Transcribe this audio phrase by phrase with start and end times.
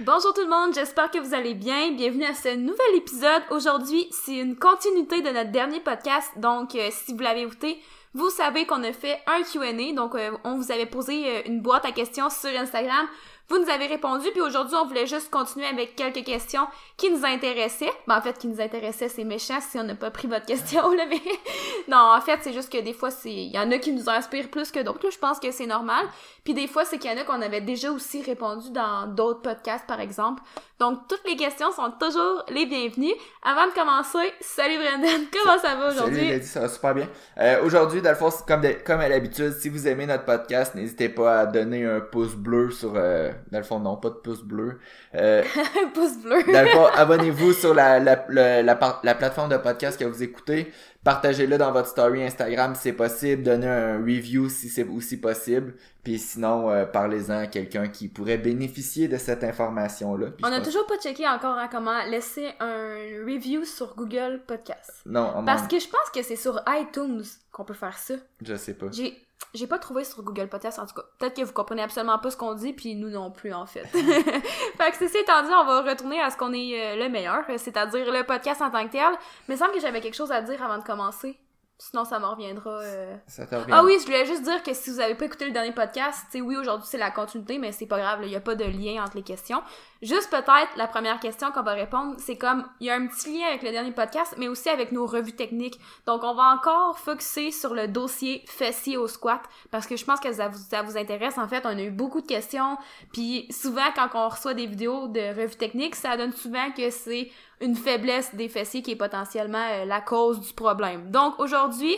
[0.00, 1.92] Bonjour tout le monde, j'espère que vous allez bien.
[1.92, 3.42] Bienvenue à ce nouvel épisode.
[3.50, 6.30] Aujourd'hui, c'est une continuité de notre dernier podcast.
[6.36, 7.78] Donc, euh, si vous l'avez écouté,
[8.12, 9.94] vous savez qu'on a fait un Q&A.
[9.94, 13.06] Donc, euh, on vous avait posé euh, une boîte à questions sur Instagram.
[13.48, 17.24] Vous nous avez répondu, puis aujourd'hui, on voulait juste continuer avec quelques questions qui nous
[17.24, 17.92] intéressaient.
[18.08, 20.90] Ben, en fait, qui nous intéressaient, c'est méchant si on n'a pas pris votre question,
[20.90, 21.20] là, mais...
[21.88, 23.32] non, en fait, c'est juste que des fois, c'est...
[23.32, 26.06] Il y en a qui nous inspirent plus que d'autres, Je pense que c'est normal.
[26.42, 29.42] Puis des fois, c'est qu'il y en a qu'on avait déjà aussi répondu dans d'autres
[29.42, 30.42] podcasts, par exemple.
[30.80, 33.14] Donc, toutes les questions sont toujours les bienvenues.
[33.44, 36.28] Avant de commencer, salut Brendan, comment ça va aujourd'hui?
[36.28, 37.08] Salut ça va super bien.
[37.38, 41.08] Euh, aujourd'hui, dans le fond, comme, comme à l'habitude, si vous aimez notre podcast, n'hésitez
[41.08, 42.94] pas à donner un pouce bleu sur...
[42.96, 44.78] Euh, dans le fond, non, pas de pouce bleu.
[45.14, 45.42] Euh,
[45.94, 46.42] pouce bleu.
[46.52, 50.72] dans le fond, abonnez-vous sur la, la, la, la, plateforme de podcast que vous écoutez.
[51.04, 53.42] Partagez-le dans votre story Instagram si c'est possible.
[53.42, 55.74] Donnez un review si c'est aussi possible.
[56.02, 60.28] Puis sinon, euh, parlez-en à quelqu'un qui pourrait bénéficier de cette information-là.
[60.42, 65.02] On n'a toujours pas checké encore hein, comment laisser un review sur Google Podcast.
[65.06, 68.14] Non, Parce que je pense que c'est sur iTunes qu'on peut faire ça.
[68.44, 68.86] Je sais pas.
[68.92, 71.02] J'ai j'ai pas trouvé sur Google Podcast en tout cas.
[71.18, 73.84] Peut-être que vous comprenez absolument pas ce qu'on dit, puis nous non plus en fait.
[73.86, 77.44] fait que ceci étant dit, on va retourner à ce qu'on est euh, le meilleur,
[77.56, 79.12] c'est-à-dire le podcast en tant que tel.
[79.48, 81.38] Mais il semble que j'avais quelque chose à dire avant de commencer.
[81.78, 82.80] Sinon, ça m'en reviendra.
[82.80, 83.16] Euh.
[83.26, 83.70] Ça revient.
[83.70, 86.22] Ah oui, je voulais juste dire que si vous avez pas écouté le dernier podcast,
[86.30, 88.54] tu sais, oui, aujourd'hui c'est la continuité, mais c'est pas grave, il y a pas
[88.54, 89.62] de lien entre les questions.
[90.00, 93.38] Juste peut-être la première question qu'on va répondre, c'est comme il y a un petit
[93.38, 95.78] lien avec le dernier podcast, mais aussi avec nos revues techniques.
[96.06, 99.40] Donc on va encore focuser sur le dossier fessier au squat
[99.70, 101.36] parce que je pense que ça vous, ça vous intéresse.
[101.36, 102.78] En fait, on a eu beaucoup de questions,
[103.12, 107.30] puis souvent quand on reçoit des vidéos de revues techniques, ça donne souvent que c'est
[107.60, 111.10] une faiblesse des fessiers qui est potentiellement euh, la cause du problème.
[111.10, 111.96] Donc aujourd'hui,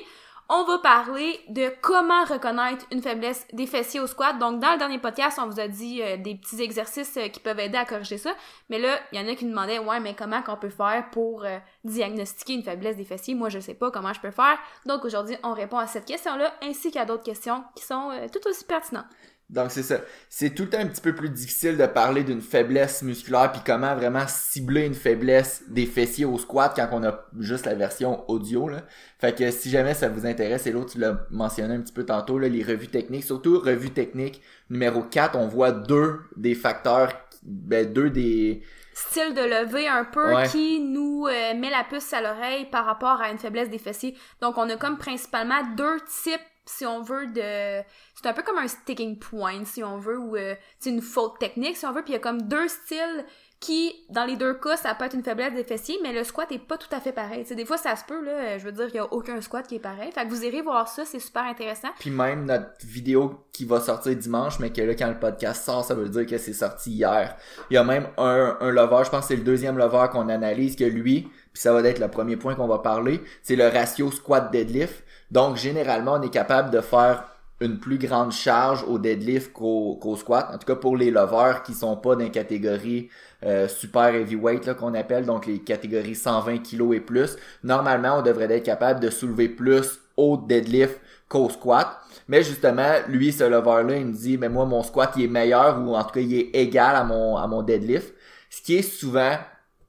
[0.50, 4.38] on va parler de comment reconnaître une faiblesse des fessiers au squat.
[4.38, 7.38] Donc, dans le dernier podcast, on vous a dit euh, des petits exercices euh, qui
[7.38, 8.34] peuvent aider à corriger ça.
[8.70, 11.10] Mais là, il y en a qui nous demandaient, ouais, mais comment qu'on peut faire
[11.10, 11.44] pour
[11.84, 13.34] diagnostiquer une faiblesse des fessiers?
[13.34, 14.58] Moi, je sais pas comment je peux faire.
[14.86, 18.64] Donc, aujourd'hui, on répond à cette question-là, ainsi qu'à d'autres questions qui sont tout aussi
[18.64, 19.04] pertinentes.
[19.50, 20.00] Donc c'est ça.
[20.28, 23.62] C'est tout le temps un petit peu plus difficile de parler d'une faiblesse musculaire puis
[23.64, 28.28] comment vraiment cibler une faiblesse des fessiers au squat quand on a juste la version
[28.30, 28.82] audio là.
[29.18, 32.04] Fait que si jamais ça vous intéresse et l'autre tu l'as mentionné un petit peu
[32.04, 37.12] tantôt là, les revues techniques, surtout revue technique numéro 4, on voit deux des facteurs
[37.42, 42.20] ben deux des style de lever un peu qui nous euh, met la puce à
[42.20, 44.16] l'oreille par rapport à une faiblesse des fessiers.
[44.40, 47.84] Donc on a comme principalement deux types si on veut, de...
[48.14, 51.38] C'est un peu comme un sticking point, si on veut, ou euh, c'est une faute
[51.38, 52.02] technique, si on veut.
[52.02, 53.24] Puis il y a comme deux styles
[53.60, 56.50] qui, dans les deux cas, ça peut être une faiblesse des fessiers, mais le squat
[56.52, 57.44] est pas tout à fait pareil.
[57.44, 59.76] Des fois, ça se peut, là, je veux dire, il y a aucun squat qui
[59.76, 60.12] est pareil.
[60.12, 61.88] Fait que vous irez voir ça, c'est super intéressant.
[61.98, 65.84] Puis même notre vidéo qui va sortir dimanche, mais que là, quand le podcast sort,
[65.84, 67.36] ça veut dire que c'est sorti hier.
[67.70, 70.28] Il y a même un, un lover, je pense que c'est le deuxième lover qu'on
[70.28, 73.66] analyse, que lui, puis ça va être le premier point qu'on va parler, c'est le
[73.66, 75.02] ratio squat-deadlift.
[75.30, 77.24] Donc, généralement, on est capable de faire
[77.60, 80.48] une plus grande charge au deadlift qu'au squat.
[80.52, 83.08] En tout cas, pour les lovers qui sont pas dans les catégories
[83.44, 88.50] euh, super heavyweight qu'on appelle, donc les catégories 120 kg et plus, normalement, on devrait
[88.52, 91.88] être capable de soulever plus au deadlift qu'au squat.
[92.28, 95.80] Mais justement, lui, ce lover-là, il me dit, mais moi, mon squat, il est meilleur
[95.80, 98.14] ou en tout cas, il est égal à mon, à mon deadlift.
[98.50, 99.36] Ce qui est souvent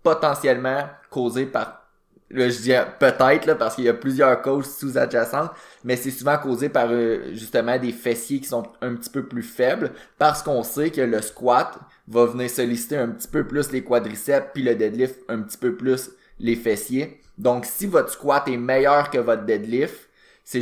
[0.01, 1.78] potentiellement causé par
[2.31, 5.51] Là, je dis peut-être là, parce qu'il y a plusieurs causes sous-adjacentes,
[5.83, 9.41] mais c'est souvent causé par euh, justement des fessiers qui sont un petit peu plus
[9.41, 13.83] faibles, parce qu'on sait que le squat va venir solliciter un petit peu plus les
[13.83, 17.19] quadriceps, puis le deadlift un petit peu plus les fessiers.
[17.37, 20.09] Donc si votre squat est meilleur que votre deadlift,
[20.43, 20.61] c'est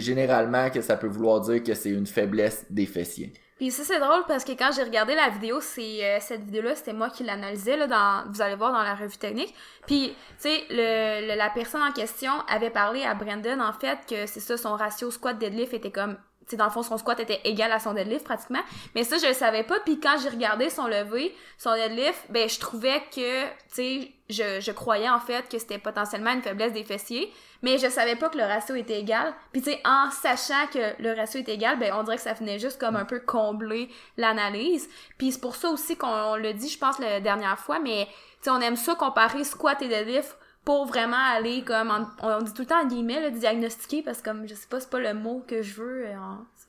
[0.00, 3.32] généralement que ça peut vouloir dire que c'est une faiblesse des fessiers.
[3.56, 6.74] Puis ça c'est drôle parce que quand j'ai regardé la vidéo, c'est euh, cette vidéo-là,
[6.74, 9.54] c'était moi qui l'analysais là dans vous allez voir dans la revue technique.
[9.86, 14.26] Puis tu sais le, la personne en question avait parlé à Brandon en fait que
[14.26, 16.16] c'est ça son ratio squat deadlift était comme
[16.46, 18.62] sais, dans le fond, son squat était égal à son deadlift pratiquement.
[18.94, 19.80] Mais ça, je le savais pas.
[19.80, 24.60] Puis quand j'ai regardé son levé, son deadlift, ben je trouvais que, tu sais, je,
[24.60, 27.32] je croyais en fait que c'était potentiellement une faiblesse des fessiers.
[27.64, 29.32] Mais je savais pas que le ratio était égal.
[29.50, 32.34] Puis tu sais, en sachant que le ratio était égal, ben on dirait que ça
[32.34, 33.88] venait juste comme un peu combler
[34.18, 34.86] l'analyse.
[35.16, 37.78] Puis c'est pour ça aussi qu'on le dit, je pense, la dernière fois.
[37.78, 38.10] Mais tu
[38.42, 41.90] sais, on aime ça comparer squat et deadlift pour vraiment aller comme
[42.22, 44.80] on dit tout le temps en guillemets le diagnostiquer parce que comme je sais pas
[44.80, 46.14] c'est pas le mot que je veux euh,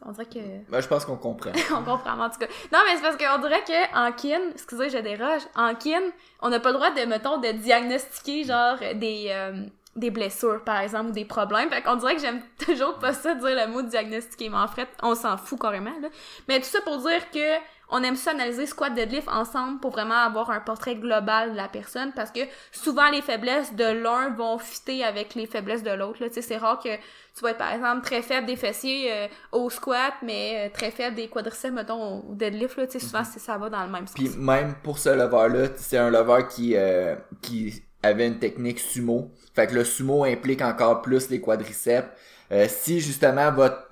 [0.06, 2.97] on dirait que ben, je pense qu'on comprend on comprend en tout cas non mais
[2.97, 6.01] c'est parce qu'on dirait que en kin excusez des roches en kin
[6.42, 9.65] on n'a pas le droit de mettons de diagnostiquer genre des euh,
[9.95, 11.69] des blessures, par exemple, ou des problèmes.
[11.69, 14.89] Fait qu'on dirait que j'aime toujours pas ça dire le mot diagnostiquer, mais en fait,
[15.01, 16.09] on s'en fout carrément, là.
[16.47, 17.59] Mais tout ça pour dire que
[17.89, 21.68] on aime ça analyser squat deadlift ensemble pour vraiment avoir un portrait global de la
[21.68, 22.39] personne parce que
[22.71, 26.42] souvent les faiblesses de l'un vont fitter avec les faiblesses de l'autre là tu sais
[26.42, 30.13] c'est rare que tu vas être par exemple très faible des fessiers euh, au squat
[30.24, 33.57] mais euh, très faible des quadriceps mettons au deadlift là tu sais souvent c'est ça
[33.57, 36.75] va dans le même sens Puis même pour ce lever là, c'est un lever qui
[36.75, 39.31] euh, qui avait une technique sumo.
[39.56, 42.07] Fait que le sumo implique encore plus les quadriceps.
[42.52, 43.90] Euh, si justement votre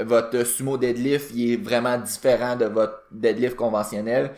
[0.00, 4.32] votre sumo deadlift il est vraiment différent de votre deadlift conventionnel,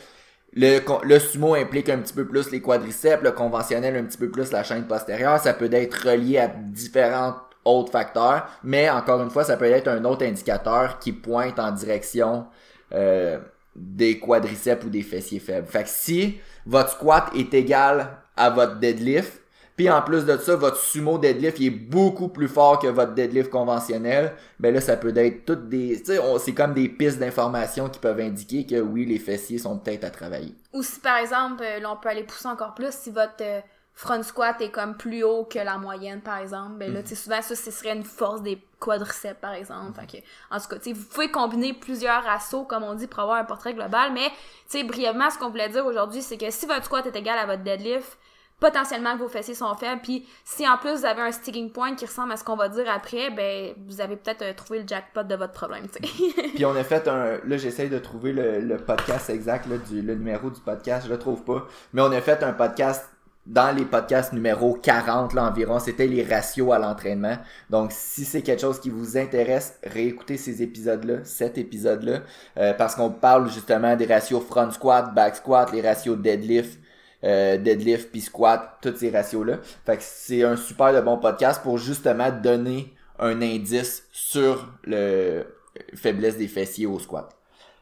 [0.52, 4.30] le, le sumo implique un petit peu plus les quadriceps, le conventionnel un petit peu
[4.30, 5.38] plus la chaîne postérieure.
[5.38, 9.88] Ça peut être relié à différents autres facteurs, mais encore une fois, ça peut être
[9.88, 12.46] un autre indicateur qui pointe en direction
[12.92, 13.38] euh,
[13.74, 15.66] des quadriceps ou des fessiers faibles.
[15.66, 19.40] Fait que si votre squat est égal à votre deadlift,
[19.76, 23.12] puis en plus de ça, votre sumo deadlift il est beaucoup plus fort que votre
[23.14, 27.18] deadlift conventionnel, ben là ça peut être toutes des, tu sais, c'est comme des pistes
[27.18, 30.54] d'information qui peuvent indiquer que oui, les fessiers sont peut-être à travailler.
[30.72, 33.60] ou si par exemple euh, là on peut aller pousser encore plus si votre euh,
[33.94, 37.14] front squat est comme plus haut que la moyenne par exemple ben là tu sais
[37.16, 39.98] souvent ça ce serait une force des quadriceps par exemple.
[39.98, 40.24] Fait que,
[40.54, 43.38] en tout cas tu sais vous pouvez combiner plusieurs assauts comme on dit pour avoir
[43.38, 44.28] un portrait global mais
[44.68, 47.38] tu sais brièvement ce qu'on voulait dire aujourd'hui c'est que si votre squat est égal
[47.38, 48.18] à votre deadlift
[48.64, 51.94] potentiellement que vos fessiers sont faibles puis si en plus vous avez un sticking point
[51.94, 54.88] qui ressemble à ce qu'on va dire après ben vous avez peut-être euh, trouvé le
[54.88, 55.84] jackpot de votre problème
[56.54, 57.38] Puis on a fait un.
[57.44, 61.42] Là, j'essaye de trouver le, podcast exact, du, le numéro du podcast, je le trouve
[61.42, 61.66] pas.
[61.92, 63.08] Mais on a fait un podcast
[63.46, 67.36] dans les podcasts numéro 40 là environ, c'était les ratios à l'entraînement.
[67.68, 72.20] Donc si c'est quelque chose qui vous intéresse, réécoutez ces épisodes-là, cet épisode-là,
[72.56, 76.78] euh, parce qu'on parle justement des ratios front squat, back squat, les ratios deadlift,
[77.24, 79.58] euh, deadlift puis squat, tous ces ratios-là.
[79.86, 85.44] Fait que c'est un super de bon podcast pour justement donner un indice sur le
[85.94, 87.28] faiblesse des fessiers au squat.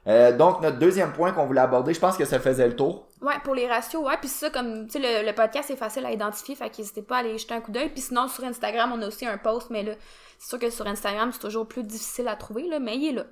[0.08, 3.08] Euh, donc notre deuxième point qu'on voulait aborder, je pense que ça faisait le tour.
[3.20, 4.16] Ouais, pour les ratios, ouais.
[4.18, 7.16] Puis ça, comme, tu sais, le, le podcast est facile à identifier, fait qu'hésitez pas
[7.16, 7.88] à aller jeter un coup d'œil.
[7.90, 9.92] Puis sinon, sur Instagram, on a aussi un post, mais là,
[10.40, 13.12] c'est sûr que sur Instagram, c'est toujours plus difficile à trouver, là, mais il est
[13.12, 13.24] là.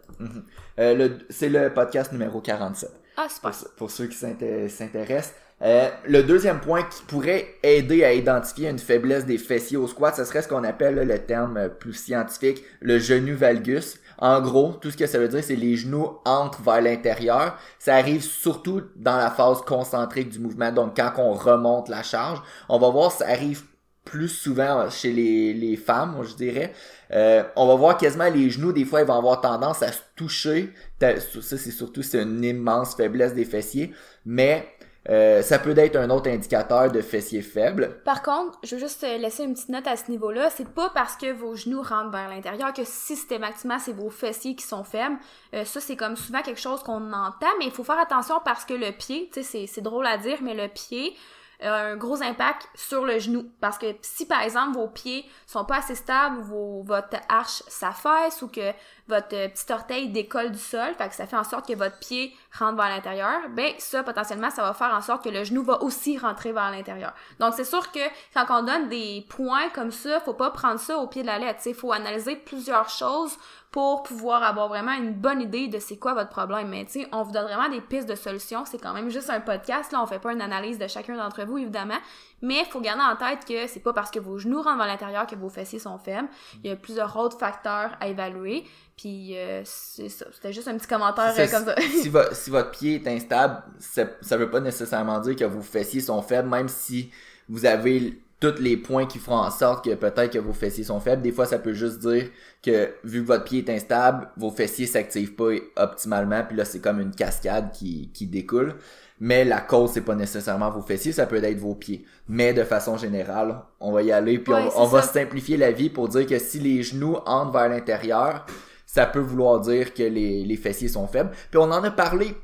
[0.78, 2.88] Euh, le- c'est le podcast numéro 47.
[3.16, 3.50] Ah, super.
[3.50, 5.34] pour, pour ceux qui s'inté- s'intéressent.
[5.62, 10.16] Euh, le deuxième point qui pourrait aider à identifier une faiblesse des fessiers au squat,
[10.16, 13.98] ce serait ce qu'on appelle là, le terme euh, plus scientifique, le genou valgus.
[14.18, 17.58] En gros, tout ce que ça veut dire, c'est les genoux entrent vers l'intérieur.
[17.78, 22.40] Ça arrive surtout dans la phase concentrique du mouvement, donc quand on remonte la charge.
[22.68, 23.64] On va voir, ça arrive
[24.04, 26.72] plus souvent chez les, femmes, je dirais.
[27.12, 30.00] Euh, on va voir quasiment les genoux, des fois, ils vont avoir tendance à se
[30.16, 30.72] toucher.
[31.00, 33.92] Ça, c'est surtout, c'est une immense faiblesse des fessiers.
[34.24, 34.66] Mais
[35.08, 38.00] euh, ça peut être un autre indicateur de fessiers faibles.
[38.04, 40.50] Par contre, je veux juste euh, laisser une petite note à ce niveau-là.
[40.50, 44.66] C'est pas parce que vos genoux rentrent vers l'intérieur que systématiquement c'est vos fessiers qui
[44.66, 45.16] sont faibles.
[45.54, 48.64] Euh, ça, c'est comme souvent quelque chose qu'on entend, mais il faut faire attention parce
[48.66, 51.16] que le pied, tu sais, c'est- drôle à dire, mais le pied
[51.62, 53.50] un gros impact sur le genou.
[53.60, 58.42] Parce que si par exemple vos pieds sont pas assez stables, vos, votre arche s'affaisse
[58.42, 58.72] ou que
[59.08, 61.98] votre euh, petit orteil décolle du sol, fait que ça fait en sorte que votre
[61.98, 65.62] pied rentre vers l'intérieur, ben ça potentiellement ça va faire en sorte que le genou
[65.62, 67.12] va aussi rentrer vers l'intérieur.
[67.38, 68.00] Donc c'est sûr que
[68.34, 71.38] quand on donne des points comme ça, faut pas prendre ça au pied de la
[71.38, 73.36] lettre, il faut analyser plusieurs choses
[73.70, 76.68] pour pouvoir avoir vraiment une bonne idée de c'est quoi votre problème.
[76.70, 78.64] Mais tu sais, on vous donne vraiment des pistes de solutions.
[78.64, 81.44] C'est quand même juste un podcast, là, on fait pas une analyse de chacun d'entre
[81.44, 81.98] vous, évidemment.
[82.42, 84.86] Mais il faut garder en tête que c'est pas parce que vos genoux rentrent vers
[84.88, 86.28] l'intérieur que vos fessiers sont faibles.
[86.64, 88.64] Il y a plusieurs autres facteurs à évaluer.
[88.96, 90.26] Puis euh, c'est ça.
[90.32, 91.76] C'était juste un petit commentaire Ça, euh, comme ça.
[91.80, 95.62] si, vo- si votre pied est instable, ça, ça veut pas nécessairement dire que vos
[95.62, 97.10] fessiers sont faibles, même si
[97.48, 100.98] vous avez tous les points qui feront en sorte que peut-être que vos fessiers sont
[100.98, 101.20] faibles.
[101.20, 102.30] Des fois, ça peut juste dire
[102.62, 106.80] que vu que votre pied est instable, vos fessiers s'activent pas optimalement, puis là, c'est
[106.80, 108.74] comme une cascade qui, qui découle.
[109.20, 112.06] Mais la cause, c'est pas nécessairement vos fessiers, ça peut être vos pieds.
[112.26, 115.90] Mais de façon générale, on va y aller, puis Ouais, on, va simplifier la vie
[115.90, 118.46] pour dire que si les genoux entrent vers l'intérieur,
[118.86, 121.30] ça peut vouloir dire que les, les fessiers sont faibles.
[121.50, 122.34] Puis on en a parlé,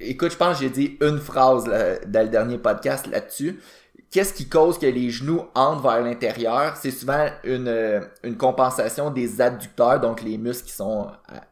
[0.00, 3.60] écoute, je pense que j'ai dit une phrase là, dans le dernier podcast là-dessus.
[4.14, 6.76] Qu'est-ce qui cause que les genoux entrent vers l'intérieur?
[6.76, 11.08] C'est souvent une, euh, une compensation des adducteurs, donc les muscles qui sont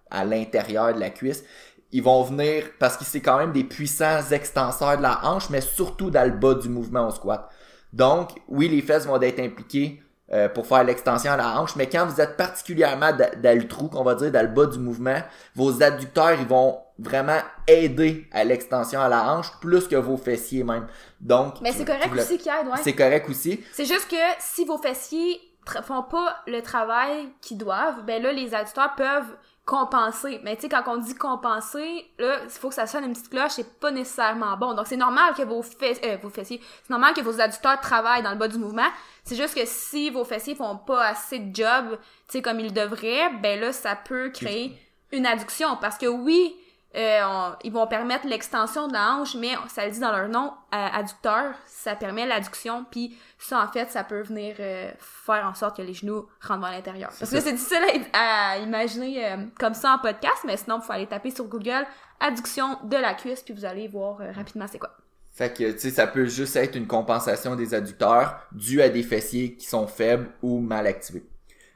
[0.09, 1.42] à, l'intérieur de la cuisse.
[1.90, 5.61] Ils vont venir, parce que c'est quand même des puissants extenseurs de la hanche, mais
[5.61, 7.50] surtout dans le bas du mouvement au squat.
[7.92, 10.00] Donc, oui, les fesses vont être impliquées
[10.33, 13.66] euh, pour faire l'extension à la hanche, mais quand vous êtes particulièrement da- dans le
[13.66, 15.19] trou, qu'on va dire dans le bas du mouvement,
[15.57, 20.64] vos adducteurs, ils vont vraiment aider à l'extension à la hanche plus que vos fessiers
[20.64, 20.87] même.
[21.21, 22.78] Donc, Mais c'est correct aussi qu'il aide, ouais.
[22.82, 23.62] C'est correct aussi.
[23.73, 25.40] C'est juste que si vos fessiers
[25.85, 30.40] font pas le travail qu'ils doivent, ben là, les adducteurs peuvent compenser.
[30.42, 33.30] Mais tu sais, quand on dit compenser, là, il faut que ça sonne une petite
[33.30, 34.75] cloche, c'est pas nécessairement bon.
[34.75, 38.23] Donc, c'est normal que vos, fess- euh, vos fessiers, c'est normal que vos adducteurs travaillent
[38.25, 38.88] dans le bas du mouvement.
[39.23, 41.97] C'est juste que si vos fessiers font pas assez de job,
[42.28, 44.76] tu sais, comme ils devraient, ben là, ça peut créer
[45.12, 45.76] une adduction.
[45.80, 46.56] Parce que oui,
[46.97, 50.29] euh, on- ils vont permettre l'extension de la hanche, mais ça le dit dans leur
[50.29, 55.47] nom, euh, adducteur, ça permet l'adduction, puis ça, en fait, ça peut venir euh, faire
[55.47, 57.11] en sorte que les genoux rentrent vers l'intérieur.
[57.19, 57.79] Parce que c'est difficile
[58.13, 61.45] à, à imaginer euh, comme ça en podcast, mais sinon, il faut aller taper sur
[61.47, 61.87] Google
[62.21, 64.91] adduction de la cuisse, puis vous allez voir euh, rapidement c'est quoi.
[65.35, 69.03] Fait que, tu sais, ça peut juste être une compensation des adducteurs due à des
[69.03, 71.25] fessiers qui sont faibles ou mal activés.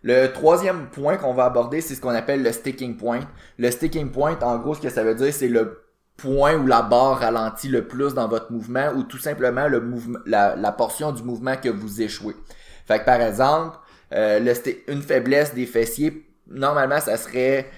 [0.06, 3.18] Le troisième point qu'on va aborder, c'est ce qu'on appelle le sticking point.
[3.58, 5.82] Le sticking point, en gros, ce que ça veut dire, c'est le
[6.16, 9.66] point où la barre ralentit le plus dans votre mouvement ou tout simplement
[10.24, 12.36] la, portion du mouvement que vous échouez.
[12.86, 13.78] Fait que, par exemple,
[14.12, 14.54] euh,
[14.86, 17.68] une faiblesse des fessiers, normalement, ça serait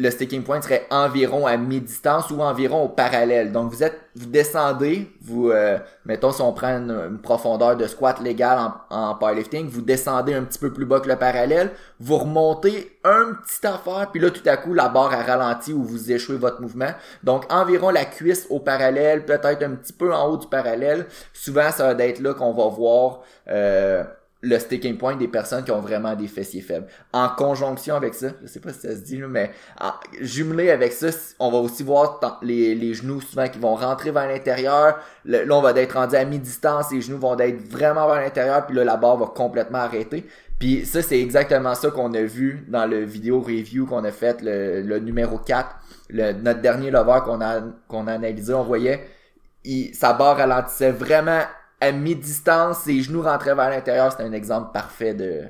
[0.00, 3.52] le sticking point serait environ à mi-distance ou environ au parallèle.
[3.52, 8.18] Donc vous êtes, vous descendez, vous, euh, mettons si on prend une, profondeur de squat
[8.20, 12.16] légale en, en powerlifting, vous descendez un petit peu plus bas que le parallèle, vous
[12.16, 16.10] remontez un petit affaire, puis là tout à coup la barre a ralenti ou vous
[16.10, 16.92] échouez votre mouvement.
[17.22, 21.06] Donc environ la cuisse au parallèle, peut-être un petit peu en haut du parallèle.
[21.34, 24.02] Souvent ça va être là qu'on va voir euh,
[24.42, 26.86] le sticking point des personnes qui ont vraiment des fessiers faibles.
[27.12, 30.92] En conjonction avec ça, je sais pas si ça se dit, mais en- jumelé avec
[30.92, 34.98] ça, on va aussi voir les, les genoux souvent qui vont rentrer vers l'intérieur.
[35.26, 38.74] Là, on va être rendu à mi-distance, les genoux vont être vraiment vers l'intérieur, puis
[38.76, 40.26] là, la barre va complètement arrêter.
[40.58, 44.40] Puis ça, c'est exactement ça qu'on a vu dans le vidéo review qu'on a fait,
[44.42, 45.68] le, numéro 4,
[46.10, 48.52] le, notre dernier lover qu'on a, qu'on a analysé.
[48.54, 49.06] On voyait,
[49.64, 51.40] il, sa barre ralentissait vraiment
[51.80, 54.10] à mi-distance, ses genoux rentraient vers l'intérieur.
[54.12, 55.44] C'était un exemple parfait de,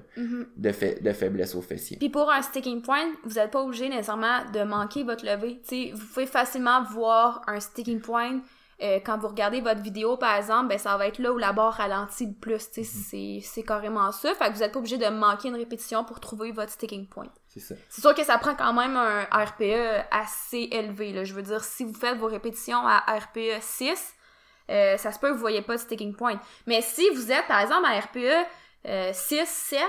[0.56, 1.96] de, fa- de faiblesse au fessier.
[1.98, 5.60] Puis pour un sticking point, vous n'êtes pas obligé nécessairement de manquer votre levée.
[5.64, 8.40] T'sais, vous pouvez facilement voir un sticking point.
[8.82, 11.52] euh, quand vous regardez votre vidéo, par exemple, ben, ça va être là où la
[11.52, 12.70] barre ralentit le plus.
[12.70, 14.32] T'sais, c'est, c'est carrément ça.
[14.34, 17.26] Fait que vous n'êtes pas obligé de manquer une répétition pour trouver votre sticking point.
[17.48, 17.60] C'est.
[17.90, 21.12] C'est sûr que ça prend quand même un RPE assez élevé.
[21.12, 21.24] Là.
[21.24, 24.14] Je veux dire, si vous faites vos répétitions à RPE 6,
[24.70, 26.40] euh, ça se peut que vous voyez pas de sticking point.
[26.66, 28.46] Mais si vous êtes, par exemple, à RPE
[28.86, 29.80] euh, 6, 7,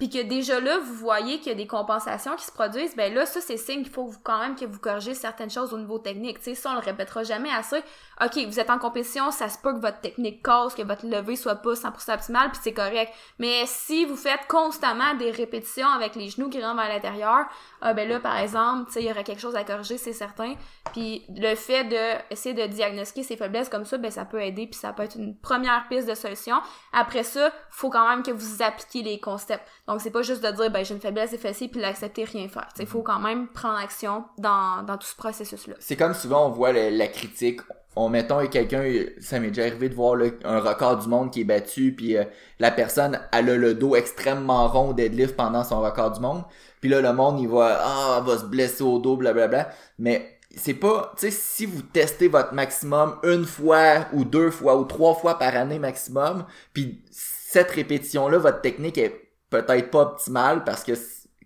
[0.00, 3.12] puis que déjà là, vous voyez qu'il y a des compensations qui se produisent, ben
[3.12, 5.98] là, ça, c'est signe qu'il faut quand même que vous corrigez certaines choses au niveau
[5.98, 6.38] technique.
[6.38, 7.82] Tu sais, ça, on le répétera jamais assez.
[8.24, 11.36] OK, vous êtes en compétition, ça se peut que votre technique casse, que votre levée
[11.36, 13.12] soit pas 100% optimale, puis c'est correct.
[13.38, 17.44] Mais si vous faites constamment des répétitions avec les genoux qui rentrent vers l'intérieur,
[17.82, 20.14] ah ben là, par exemple, tu sais, il y aurait quelque chose à corriger, c'est
[20.14, 20.54] certain.
[20.94, 24.80] Puis le fait de de diagnostiquer ces faiblesses comme ça, ben ça peut aider, puis
[24.80, 26.56] ça peut être une première piste de solution.
[26.92, 29.66] Après ça, faut quand même que vous appliquiez les concepts.
[29.90, 32.68] Donc c'est pas juste de dire ben j'ai une faiblesse fessiers puis l'accepter rien faire.
[32.78, 35.74] Il faut quand même prendre action dans, dans tout ce processus là.
[35.80, 37.60] C'est comme souvent on voit le- la critique.
[37.96, 38.84] On mettons quelqu'un,
[39.20, 42.16] ça m'est déjà arrivé de voir là, un record du monde qui est battu, puis
[42.16, 42.22] euh,
[42.60, 46.44] la personne elle a le dos extrêmement rond au deadlift pendant son record du monde.
[46.80, 49.70] Puis là le monde il va ah elle va se blesser au dos blablabla.
[49.98, 54.76] Mais c'est pas tu sais si vous testez votre maximum une fois ou deux fois
[54.76, 59.19] ou trois fois par année maximum, puis cette répétition là votre technique est
[59.50, 60.92] peut-être pas optimale parce que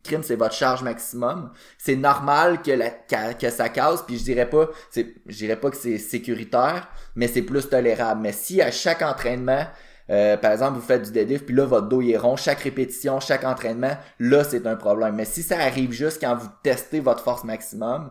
[0.02, 1.50] crime c'est votre charge maximum.
[1.78, 5.70] C'est normal que la que, ça casse puis je dirais pas c'est je dirais pas
[5.70, 8.20] que c'est sécuritaire mais c'est plus tolérable.
[8.20, 9.64] Mais si à chaque entraînement
[10.10, 13.20] euh, par exemple vous faites du deadlift puis là votre dos est rond chaque répétition
[13.20, 15.16] chaque entraînement là c'est un problème.
[15.16, 18.10] Mais si ça arrive juste quand vous testez votre force maximum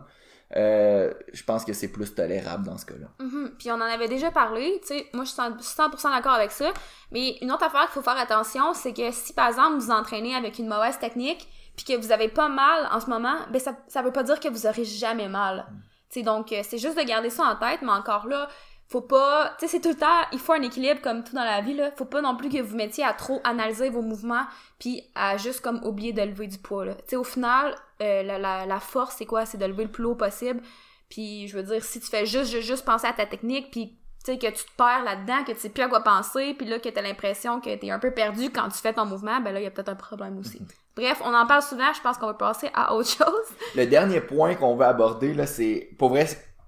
[0.56, 3.08] euh, je pense que c'est plus tolérable dans ce cas-là.
[3.18, 3.52] Mhm.
[3.58, 6.52] Puis on en avait déjà parlé, tu sais, moi je suis 100%, 100% d'accord avec
[6.52, 6.72] ça,
[7.10, 10.34] mais une autre affaire qu'il faut faire attention, c'est que si par exemple vous entraînez
[10.34, 13.76] avec une mauvaise technique, puis que vous avez pas mal en ce moment, ben ça,
[13.88, 15.66] ça veut pas dire que vous aurez jamais mal.
[16.10, 18.48] Tu sais, donc euh, c'est juste de garder ça en tête, mais encore là,
[18.88, 21.44] faut pas, tu sais, c'est tout le temps, il faut un équilibre comme tout dans
[21.44, 21.90] la vie, là.
[21.96, 24.44] Faut pas non plus que vous mettiez à trop analyser vos mouvements,
[24.78, 26.94] puis à juste comme oublier de lever du poids, là.
[26.94, 29.46] Tu sais, au final, euh, la, la, la force, c'est quoi?
[29.46, 30.60] C'est de lever le plus haut possible.
[31.08, 33.98] Puis, je veux dire, si tu fais juste, juste, juste penser à ta technique, puis
[34.24, 36.66] tu sais, que tu te perds là-dedans, que tu sais plus à quoi penser, puis
[36.66, 39.52] là, que t'as l'impression que t'es un peu perdu quand tu fais ton mouvement, ben
[39.52, 40.62] là, il y a peut-être un problème aussi.
[40.96, 43.56] Bref, on en parle souvent, je pense qu'on va passer à autre chose.
[43.76, 46.26] Le dernier point qu'on veut aborder, là, c'est, pour vrai,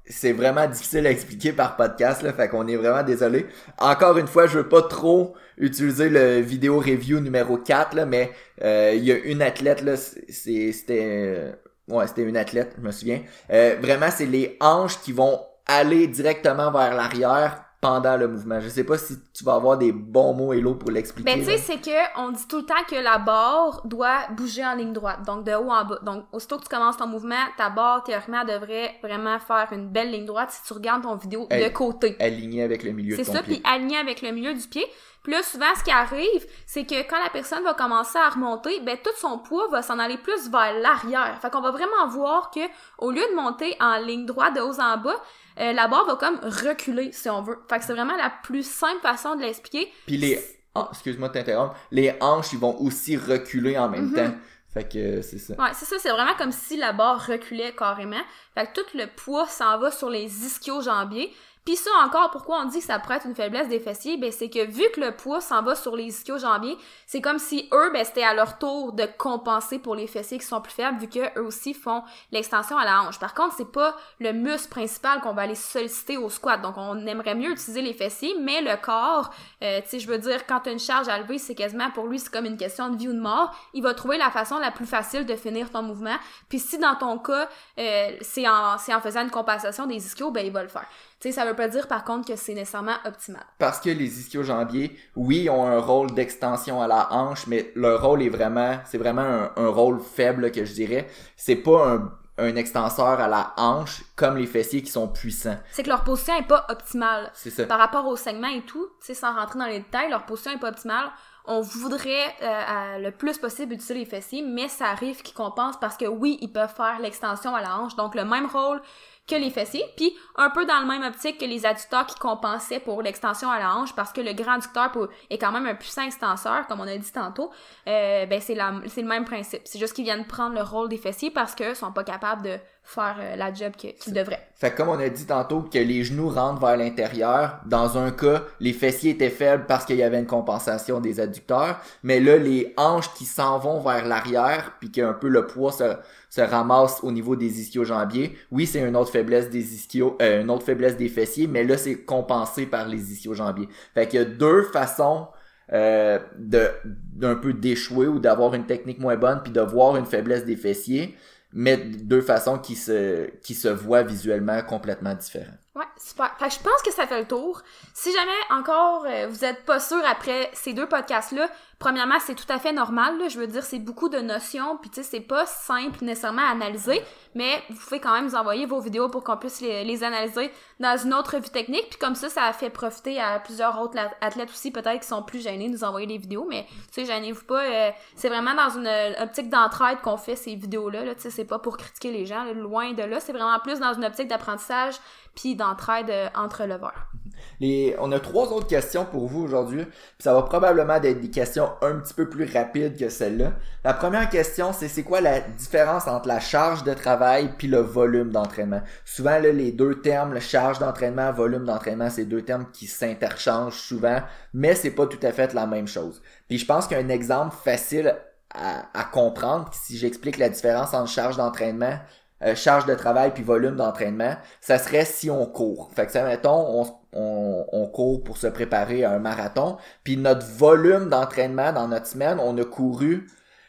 [0.09, 3.47] c'est vraiment difficile à expliquer par podcast, là, fait qu'on est vraiment désolé.
[3.79, 8.31] Encore une fois, je veux pas trop utiliser le vidéo review numéro 4, là, mais
[8.63, 11.53] euh, il y a une athlète, là, c'était, euh,
[11.89, 13.23] ouais, c'était une athlète, je me souviens.
[13.51, 18.61] Euh, vraiment, c'est les hanches qui vont aller directement vers l'arrière pendant le mouvement.
[18.61, 21.31] Je sais pas si tu vas avoir des bons mots et pour l'expliquer.
[21.31, 24.65] Ben tu sais c'est que on dit tout le temps que la barre doit bouger
[24.65, 25.99] en ligne droite, donc de haut en bas.
[26.03, 30.11] Donc aussitôt que tu commences ton mouvement, ta barre théoriquement devrait vraiment faire une belle
[30.11, 32.17] ligne droite si tu regardes ton vidéo de côté.
[32.19, 33.25] Alignée avec le milieu ton pied.
[33.25, 34.87] C'est ça, puis alignée avec le milieu du pied.
[35.27, 38.79] Puis là, souvent, ce qui arrive, c'est que quand la personne va commencer à remonter,
[38.83, 41.37] ben tout son poids va s'en aller plus vers l'arrière.
[41.43, 42.61] Fait qu'on va vraiment voir que
[42.99, 45.21] au lieu de monter en ligne droite de haut en bas,
[45.59, 47.59] euh, la barre va comme reculer, si on veut.
[47.69, 49.93] Fait que c'est vraiment la plus simple façon de l'expliquer.
[50.07, 50.41] Puis les...
[50.77, 51.75] Oh, excuse-moi de t'interrompre.
[51.91, 54.15] Les hanches, ils vont aussi reculer en même mhm.
[54.15, 54.35] temps.
[54.73, 55.55] Fait que c'est ça.
[55.55, 58.23] Ouais, c'est ça, c'est vraiment comme si la barre reculait carrément.
[58.55, 61.33] Fait que tout le poids s'en va sur les ischio-jambiers.
[61.67, 64.31] Puis ça encore, pourquoi on dit que ça pourrait être une faiblesse des fessiers, ben
[64.31, 67.91] c'est que vu que le poids s'en va sur les ischio-jambiers, c'est comme si eux,
[67.93, 71.09] ben c'était à leur tour de compenser pour les fessiers qui sont plus faibles, vu
[71.09, 73.19] qu'eux aussi font l'extension à la hanche.
[73.19, 77.05] Par contre, c'est pas le muscle principal qu'on va aller solliciter au squat, donc on
[77.05, 79.31] aimerait mieux utiliser les fessiers, mais le corps,
[79.65, 82.07] euh, tu sais, je veux dire, quand as une charge à lever, c'est quasiment pour
[82.07, 83.53] lui, c'est comme une question de vie ou de mort.
[83.75, 86.17] Il va trouver la façon la plus facile de finir ton mouvement.
[86.49, 87.49] Puis si dans ton cas,
[87.81, 90.87] euh, c'est en, en faisant une compensation des ischios, ben il va le faire.
[91.27, 93.43] Tu sais, ça veut pas dire par contre que c'est nécessairement optimal.
[93.59, 98.23] Parce que les ischio-jambiers, oui, ont un rôle d'extension à la hanche, mais leur rôle
[98.23, 101.09] est vraiment, c'est vraiment un, rôle faible que je dirais.
[101.35, 105.59] C'est pas un, un extenseur à la hanche comme les fessiers qui sont puissants.
[105.73, 107.33] C'est que leur position est pas optimale.
[107.35, 107.65] C'est ça.
[107.65, 110.53] Par rapport au segment et tout, tu sais, sans rentrer dans les détails, leur position
[110.53, 111.11] est pas optimale.
[111.49, 115.97] On voudrait euh, le plus possible utiliser les fessiers, mais ça arrive qu'ils compensent parce
[115.97, 117.97] que oui, ils peuvent faire l'extension à la hanche.
[117.97, 118.81] Donc le même rôle
[119.27, 122.79] que les fessiers, puis un peu dans le même optique que les adducteurs qui compensaient
[122.79, 124.93] pour l'extension à la hanche, parce que le grand adducteur
[125.31, 127.51] est quand même un puissant extenseur, comme on a dit tantôt,
[127.89, 129.63] euh, ben c'est le même principe.
[129.65, 132.59] C'est juste qu'ils viennent prendre le rôle des fessiers parce qu'ils sont pas capables de
[132.87, 134.49] faire euh, la job qu'ils devraient.
[134.55, 138.45] Fait comme on a dit tantôt que les genoux rentrent vers l'intérieur, dans un cas,
[138.61, 142.73] les fessiers étaient faibles parce qu'il y avait une compensation des adducteurs, mais là, les
[142.77, 145.97] hanches qui s'en vont vers l'arrière, puis qu'un peu le poids se,
[146.31, 150.51] se ramasse au niveau des ischio-jambiers, oui, c'est une autre faiblesse des ischio, euh, une
[150.51, 153.69] autre faiblesse des fessiers, mais là, c'est compensé par les ischio-jambiers.
[153.95, 155.27] Fait qu'il y a deux façons
[155.73, 160.05] euh, de d'un peu d'échouer ou d'avoir une technique moins bonne puis de voir une
[160.05, 161.17] faiblesse des fessiers
[161.57, 165.59] mais deux façons qui se, qui se voient visuellement complètement différentes.
[165.77, 166.35] Ouais, super.
[166.39, 167.61] Fait que je pense que ça fait le tour.
[167.93, 172.51] Si jamais encore euh, vous êtes pas sûr après ces deux podcasts-là, premièrement, c'est tout
[172.51, 173.19] à fait normal.
[173.19, 173.29] Là.
[173.29, 176.53] Je veux dire, c'est beaucoup de notions, puis tu sais, c'est pas simple nécessairement à
[176.53, 177.03] analyser,
[177.35, 180.51] mais vous pouvez quand même nous envoyer vos vidéos pour qu'on puisse les, les, analyser
[180.81, 181.91] dans une autre vue technique.
[181.91, 185.23] Puis comme ça, ça a fait profiter à plusieurs autres athlètes aussi, peut-être qui sont
[185.23, 187.65] plus gênés de nous envoyer des vidéos, mais tu sais, gênez-vous pas.
[187.65, 188.89] Euh, c'est vraiment dans une
[189.23, 191.05] optique d'entraide qu'on fait ces vidéos-là.
[191.05, 193.21] Là, tu sais, c'est pas pour critiquer les gens, loin de là.
[193.21, 194.95] C'est vraiment plus dans une optique d'apprentissage
[195.37, 197.13] puis d'entraide euh, entre leveurs.
[197.61, 199.85] Les, on a trois autres questions pour vous aujourd'hui,
[200.19, 203.53] ça va probablement être des questions un petit peu plus rapides que celle-là.
[203.85, 207.79] La première question, c'est c'est quoi la différence entre la charge de travail puis le
[207.79, 208.83] volume d'entraînement?
[209.05, 213.79] Souvent là, les deux termes, la charge d'entraînement, volume d'entraînement, c'est deux termes qui s'interchangent
[213.79, 214.21] souvent,
[214.55, 216.23] mais c'est pas tout à fait la même chose.
[216.49, 218.17] Puis je pense qu'un exemple facile
[218.55, 221.99] à, à comprendre, si j'explique la différence entre charge d'entraînement
[222.43, 225.91] euh, charge de travail puis volume d'entraînement, ça serait si on court.
[225.95, 230.17] Fait que ça, mettons, on, on, on, court pour se préparer à un marathon, puis
[230.17, 233.27] notre volume d'entraînement dans notre semaine, on a couru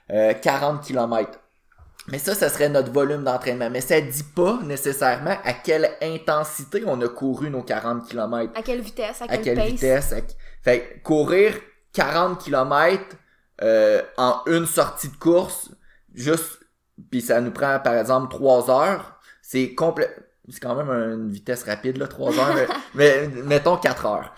[0.10, 1.40] 40 euh, km.
[2.10, 3.70] Mais ça, ça serait notre volume d'entraînement.
[3.70, 8.54] Mais ça dit pas nécessairement à quelle intensité on a couru nos 40 km.
[8.56, 10.14] À quelle vitesse, à, quelle, vitesse.
[10.64, 11.56] Fait courir
[11.94, 13.04] 40 km
[13.62, 15.72] euh, en une sortie de course,
[16.14, 16.60] juste
[17.10, 20.10] puis ça nous prend par exemple 3 heures, c'est complet
[20.50, 22.56] c'est quand même une vitesse rapide là 3 heures
[22.96, 24.34] mais, mettons 4 heures.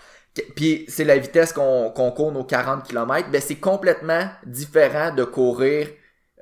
[0.54, 5.24] Puis c'est la vitesse qu'on qu'on court nos 40 km, ben c'est complètement différent de
[5.24, 5.88] courir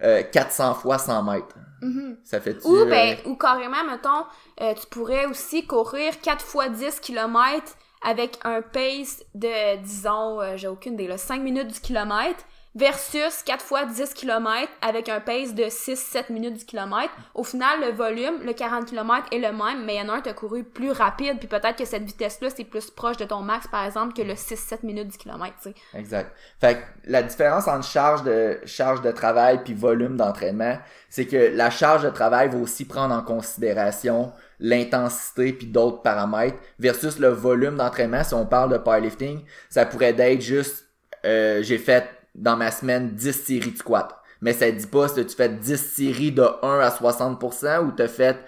[0.01, 1.57] 400 euh, fois 100 mètres.
[1.83, 2.17] Mm-hmm.
[2.25, 4.27] Ça fait Ou ben ou carrément mettons
[4.61, 7.63] euh, tu pourrais aussi courir 4 fois 10 km
[8.03, 13.43] avec un pace de disons euh, j'ai aucune idée là 5 minutes du kilomètre versus
[13.45, 17.13] 4 fois 10 km avec un pace de 6-7 minutes du kilomètre.
[17.35, 20.17] Au final, le volume, le 40 km est le même, mais il y en a
[20.17, 23.41] un a couru plus rapide, puis peut-être que cette vitesse-là, c'est plus proche de ton
[23.41, 25.71] max, par exemple, que le 6-7 minutes du kilomètre, tu.
[25.97, 26.33] Exact.
[26.61, 30.79] Fait que la différence entre charge de, charge de travail puis volume d'entraînement,
[31.09, 36.59] c'est que la charge de travail va aussi prendre en considération l'intensité puis d'autres paramètres
[36.79, 38.25] versus le volume d'entraînement.
[38.25, 40.89] Si on parle de powerlifting, ça pourrait être juste
[41.25, 44.15] euh, j'ai fait dans ma semaine 10 séries de squat.
[44.41, 48.03] Mais ça dit pas si tu fais 10 séries de 1 à 60% ou tu
[48.03, 48.39] as fait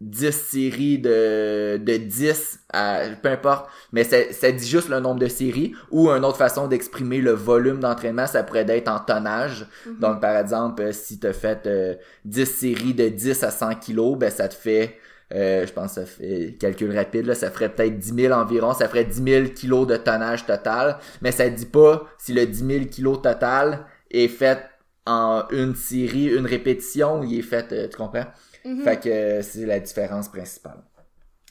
[0.00, 5.20] 10 séries de, de 10 à, peu importe, mais ça, ça dit juste le nombre
[5.20, 9.66] de séries ou une autre façon d'exprimer le volume d'entraînement, ça pourrait être en tonnage.
[9.86, 9.98] Mhm.
[9.98, 11.94] Donc, par exemple, euh, si tu as fait euh,
[12.26, 14.98] 10 séries de 10 à 100 kilos, ben ça te fait,
[15.32, 18.74] euh, je pense que ça fait, calcul rapide, là, ça ferait peut-être 10 000 environ,
[18.74, 22.66] ça ferait 10 000 kilos de tonnage total, mais ça dit pas si le 10
[22.66, 24.58] 000 kilos total est fait
[25.06, 28.26] en une série, une répétition, ou il est fait, euh, tu comprends?
[28.64, 28.82] Mhm.
[28.82, 30.82] Fait que euh, c'est la différence principale.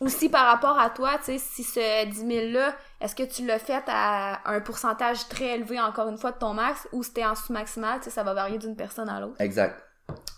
[0.01, 3.59] Aussi par rapport à toi, tu sais, si ce 10 000-là, est-ce que tu l'as
[3.59, 7.35] fait à un pourcentage très élevé, encore une fois, de ton max, ou c'était en
[7.35, 9.39] sous-maximal, tu sais, ça va varier d'une personne à l'autre?
[9.39, 9.75] Exact.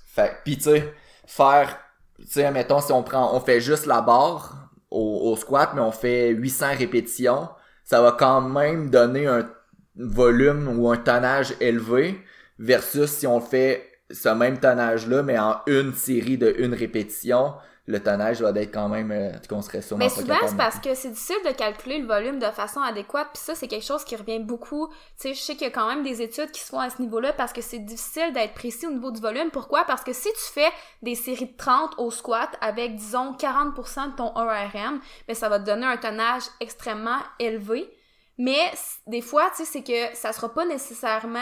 [0.07, 0.93] Fait puis tu sais,
[1.25, 1.77] faire,
[2.21, 5.91] tu sais, mettons, si on prend, on fait juste la barre au, squat, mais on
[5.91, 7.49] fait 800 répétitions,
[7.83, 9.49] ça va quand même donner un
[9.95, 12.19] volume ou un tonnage élevé,
[12.59, 17.53] versus si on fait ce même tonnage-là, mais en une série de une répétition,
[17.87, 20.93] le tonnage va être quand même, euh, qu'on serait sûrement Mais souvent, c'est parce que
[20.93, 24.15] c'est difficile de calculer le volume de façon adéquate, puis ça, c'est quelque chose qui
[24.15, 24.87] revient beaucoup.
[24.87, 24.93] Tu
[25.29, 27.01] sais, je sais qu'il y a quand même des études qui se font à ce
[27.01, 29.49] niveau-là parce que c'est difficile d'être précis au niveau du volume.
[29.51, 29.83] Pourquoi?
[29.85, 30.69] Parce que si tu fais
[31.01, 35.59] des séries de 30 au squat avec, disons, 40% de ton ORM, ben ça va
[35.59, 37.89] te donner un tonnage extrêmement élevé.
[38.37, 38.71] Mais
[39.07, 41.39] des fois, tu sais, c'est que ça sera pas nécessairement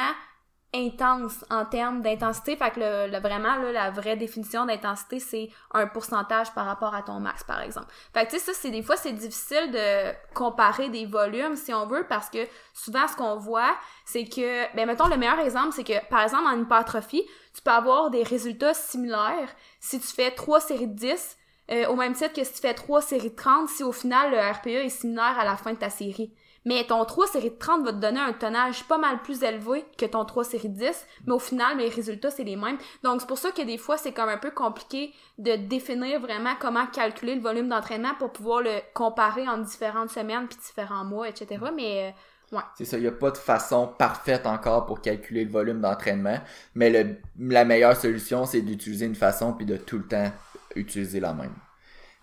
[0.73, 2.55] intense en termes d'intensité.
[2.55, 6.93] Fait que le, le- vraiment, là, la vraie définition d'intensité, c'est un pourcentage par rapport
[6.93, 7.87] à ton max, par exemple.
[8.13, 11.73] Fait que tu sais, ça, c'est des fois, c'est difficile de comparer des volumes, si
[11.73, 15.73] on veut, parce que souvent, ce qu'on voit, c'est que, ben, mettons, le meilleur exemple,
[15.73, 20.31] c'est que, par exemple, en hypertrophie, tu peux avoir des résultats similaires si tu fais
[20.31, 21.37] trois séries de 10,
[21.71, 24.31] euh, au même titre que si tu fais trois séries de 30, si au final,
[24.31, 26.33] le RPE est similaire à la fin de ta série.
[26.65, 29.85] Mais ton 3 séries de 30 va te donner un tonnage pas mal plus élevé
[29.97, 32.77] que ton 3 séries de 10, mais au final, les résultats, c'est les mêmes.
[33.03, 36.53] Donc, c'est pour ça que des fois, c'est comme un peu compliqué de définir vraiment
[36.59, 41.29] comment calculer le volume d'entraînement pour pouvoir le comparer en différentes semaines puis différents mois,
[41.29, 41.59] etc.
[41.75, 42.13] Mais,
[42.51, 42.63] euh, ouais.
[42.75, 46.39] C'est ça, il n'y a pas de façon parfaite encore pour calculer le volume d'entraînement,
[46.75, 50.31] mais le, la meilleure solution, c'est d'utiliser une façon puis de tout le temps
[50.75, 51.53] utiliser la même.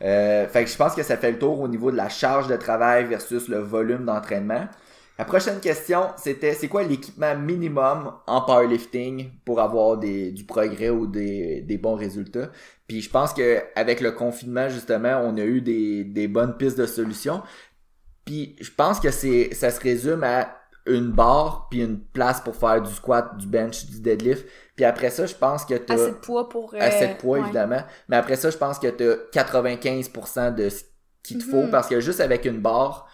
[0.02, 2.48] Euh, fait que je pense que ça fait le tour au niveau de la charge
[2.48, 4.68] de travail versus le volume d'entraînement.
[5.18, 11.06] La prochaine question, c'était c'est quoi l'équipement minimum en powerlifting pour avoir du progrès ou
[11.06, 12.50] des, bons résultats?
[12.86, 16.84] Puis je pense que avec le confinement, justement, on a eu des, bonnes pistes de
[16.84, 17.42] solutions.
[18.26, 20.54] Puis je pense que ça se résume à
[20.86, 24.46] une barre puis une place pour faire du squat, du bench, du deadlift.
[24.76, 26.74] Puis après ça, je pense que tu Assez de poids pour...
[26.74, 27.44] euh, assez de poids ouais.
[27.44, 30.84] évidemment, mais après ça, je pense que tu as 95% de ce
[31.22, 31.70] qu'il te faut Mhm.
[31.70, 33.08] parce que juste avec une barre,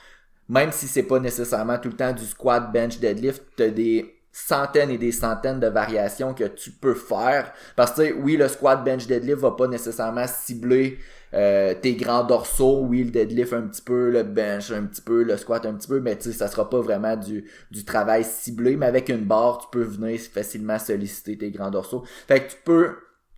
[0.48, 4.18] même si c'est pas nécessairement tout le temps du squat, bench, deadlift, tu as des
[4.32, 8.36] centaines et des centaines de variations que tu peux faire parce que tu sais, oui
[8.36, 10.98] le squat bench deadlift va pas nécessairement cibler
[11.34, 15.22] euh, tes grands dorsaux oui le deadlift un petit peu le bench un petit peu
[15.22, 18.24] le squat un petit peu mais tu sais ça sera pas vraiment du du travail
[18.24, 22.50] ciblé mais avec une barre tu peux venir facilement solliciter tes grands dorsaux fait que
[22.52, 22.90] tu peux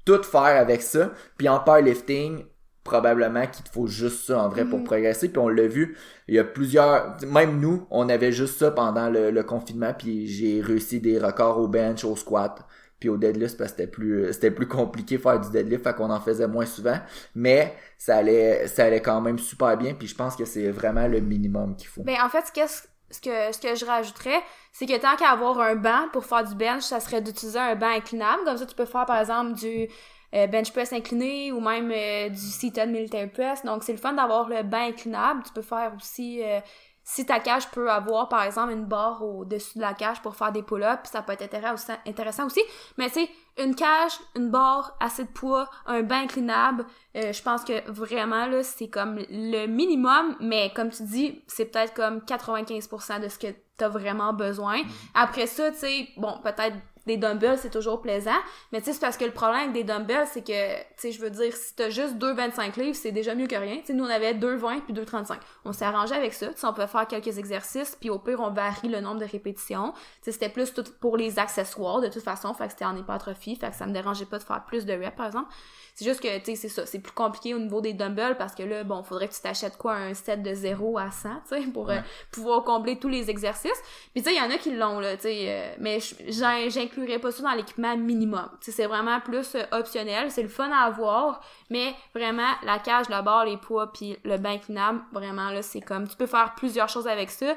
[0.05, 2.45] tout faire avec ça puis en powerlifting
[2.83, 4.85] probablement qu'il te faut juste ça en vrai pour Mhm.
[4.85, 5.97] progresser puis on l'a vu
[6.29, 10.27] il y a plusieurs même nous on avait juste ça pendant le, le confinement puis
[10.27, 12.67] j'ai réussi des records au bench au squat
[13.01, 16.11] puis au deadlift parce que c'était plus c'était plus compliqué faire du deadlift fait qu'on
[16.11, 16.99] en faisait moins souvent
[17.35, 21.07] mais ça allait ça allait quand même super bien puis je pense que c'est vraiment
[21.07, 22.67] le minimum qu'il faut Ben, en fait, ce que,
[23.11, 24.41] ce que, ce que je rajouterais,
[24.73, 27.75] c'est que tant qu'à avoir un banc pour faire du bench, ça serait d'utiliser un
[27.77, 28.43] banc inclinable.
[28.45, 29.89] Comme ça, tu peux faire, par exemple, du
[30.35, 33.65] euh, bench press incliné ou même euh, du seated military press.
[33.65, 35.43] Donc, c'est le fun d'avoir le banc inclinable.
[35.47, 36.43] Tu peux faire aussi...
[36.43, 36.61] euh,
[37.05, 40.53] si ta cage peut avoir, par exemple, une barre au-dessus de la cage pour faire
[40.53, 42.63] des pull-ups, ça peut être intéressant, aussi.
[42.97, 47.43] Mais tu sais, une cage, une barre, assez de poids, un banc inclinable, euh, je
[47.43, 52.21] pense que vraiment, là, c'est comme le minimum, mais comme tu dis, c'est peut-être comme
[52.21, 54.81] 95% de ce que t'as vraiment besoin.
[55.15, 58.31] Après ça, tu sais, bon, peut-être des dumbbells, c'est toujours plaisant,
[58.73, 61.13] mais tu sais, c'est parce que le problème avec des dumbbells, c'est que, tu sais,
[61.13, 63.79] je veux dire, si t'as juste 2,25 livres, c'est déjà mieux que rien.
[63.79, 65.39] Tu sais, nous, on avait 2,20 puis 2,35.
[65.65, 66.49] On s'est arrangé avec ça.
[66.49, 69.93] Tu on peut faire quelques exercices, puis au pire, on varie le nombre de répétitions.
[69.93, 72.97] Tu sais, c'était plus tout pour les accessoires, de toute façon, fait que c'était en
[72.97, 75.49] hypertrophie, fait que ça me dérangeait pas de faire plus de reps, par exemple.
[75.95, 78.53] C'est juste que, tu sais, c'est ça, c'est plus compliqué au niveau des dumbbells parce
[78.53, 81.55] que là, bon, faudrait que tu t'achètes quoi, un set de 0 à 100, tu
[81.55, 82.01] sais, pour euh,
[82.33, 83.81] pouvoir combler tous les exercices.
[84.13, 87.21] Puis tu sais, il y en a qui l'ont, là, tu sais, euh, mais j'inclurais
[87.21, 88.49] pas ça dans l'équipement minimum.
[88.61, 92.81] Tu sais, c'est vraiment plus euh, optionnel, c'est le fun à avoir, mais vraiment, la
[92.81, 96.27] cage, la barre, les poids, puis le banc inclinable, vraiment, là, c'est comme, tu peux
[96.27, 97.55] faire plusieurs choses avec ça.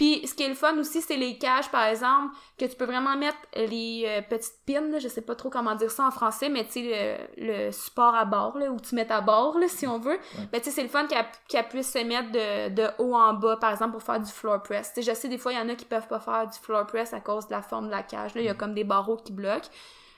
[0.00, 2.86] Puis ce qui est le fun aussi, c'est les cages, par exemple, que tu peux
[2.86, 6.10] vraiment mettre les euh, petites pins, là, je sais pas trop comment dire ça en
[6.10, 9.58] français, mais tu sais, le, le, support à bord, là, où tu mets ta bord,
[9.58, 10.18] là, si on veut.
[10.50, 13.58] Ben, tu sais, c'est le fun qu'elle puisse se mettre de, de haut en bas,
[13.58, 14.90] par exemple, pour faire du floor press.
[14.94, 16.58] Tu sais, je sais, des fois, il y en a qui peuvent pas faire du
[16.58, 18.40] floor press à cause de la forme de la cage, là.
[18.40, 19.68] Il y a comme des barreaux qui bloquent.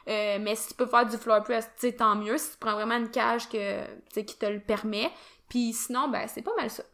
[0.09, 2.39] Euh, mais si tu peux faire du floor press, tu sais, tant mieux.
[2.39, 3.83] Si tu prends vraiment une cage que,
[4.15, 5.11] qui te le permet.
[5.49, 6.85] Puis sinon, ben, c'est pas mal ça.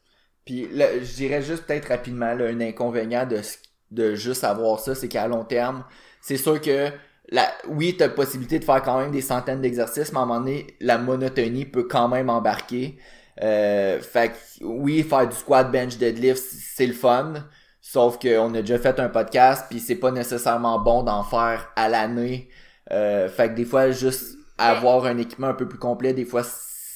[0.49, 3.43] Puis je dirais juste peut-être rapidement là, un inconvénient de,
[3.91, 5.85] de juste avoir ça, c'est qu'à long terme,
[6.23, 6.89] c'est sûr que
[7.29, 10.25] la, oui, tu as possibilité de faire quand même des centaines d'exercices, mais à un
[10.25, 12.99] moment donné, la monotonie peut quand même embarquer.
[13.43, 17.35] Euh, fait que, oui, faire du squat, bench, deadlift, c'est le fun.
[17.83, 21.91] Sauf qu'on a déjà fait un podcast, puis c'est pas nécessairement bon d'en faire à
[21.91, 22.49] l'année.
[22.91, 26.43] Euh, fait que des fois, juste avoir un équipement un peu plus complet, des fois,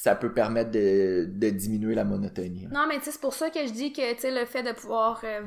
[0.03, 2.67] ça peut permettre de, de diminuer la monotonie.
[2.69, 5.21] Non, mais tu sais, c'est pour ça que je dis que, le fait de pouvoir,
[5.23, 5.43] euh,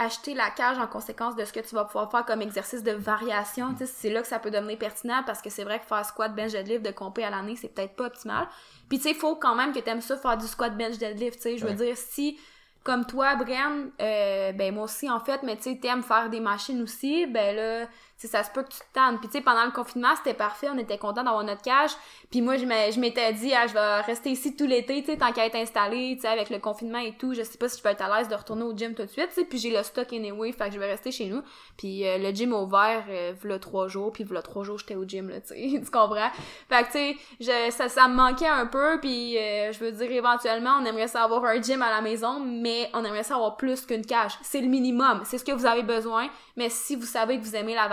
[0.00, 2.90] acheter la cage en conséquence de ce que tu vas pouvoir faire comme exercice de
[2.90, 6.34] variation, c'est là que ça peut devenir pertinent parce que c'est vrai que faire squat,
[6.34, 8.48] bench, deadlift de compé à l'année, c'est peut-être pas optimal.
[8.88, 10.98] Puis, tu sais, il faut quand même que tu aimes ça faire du squat, bench,
[10.98, 12.40] deadlift, tu je veux dire, si
[12.82, 16.38] comme toi, Brian, euh, ben moi aussi en fait, mais tu sais, t'aimes faire des
[16.38, 19.18] machines aussi, ben là, sais, ça se peut que tu te tannes.
[19.18, 21.90] Puis tu sais, pendant le confinement, c'était parfait, on était content d'avoir notre cage.
[22.30, 22.64] Puis moi, je
[23.00, 26.14] m'étais dit, ah, je vais rester ici tout l'été, tu sais, tant qu'à être installé,
[26.16, 27.34] tu sais, avec le confinement et tout.
[27.34, 29.10] Je sais pas si je peux être à l'aise de retourner au gym tout de
[29.10, 29.44] suite, tu.
[29.44, 31.42] Puis j'ai le stock anyway, fait que je vais rester chez nous.
[31.76, 35.04] Puis euh, le gym ouvert, euh, v'là trois jours, puis v'là trois jours, j'étais au
[35.04, 36.30] gym, là, tu sais, tu comprends?
[36.68, 40.10] Fait que tu sais, ça, ça me manquait un peu, puis euh, je veux dire,
[40.10, 43.56] éventuellement, on aimerait ça avoir un gym à la maison, mais on aimerait ça avoir
[43.56, 44.32] plus qu'une cage.
[44.42, 47.56] C'est le minimum, c'est ce que vous avez besoin, mais si vous savez que vous
[47.56, 47.88] aimez la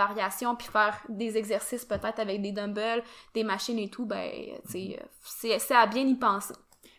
[0.56, 3.02] puis faire des exercices peut-être avec des dumbbells,
[3.34, 4.30] des machines et tout, ben,
[4.70, 6.54] tu sais, c'est à bien y penser.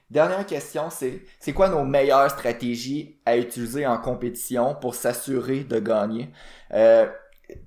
[0.09, 5.79] Dernière question, c'est c'est quoi nos meilleures stratégies à utiliser en compétition pour s'assurer de
[5.79, 6.29] gagner?
[6.73, 7.07] Euh,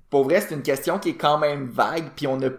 [0.09, 2.49] pour vrai, c'est une question qui est quand même vague, puis on a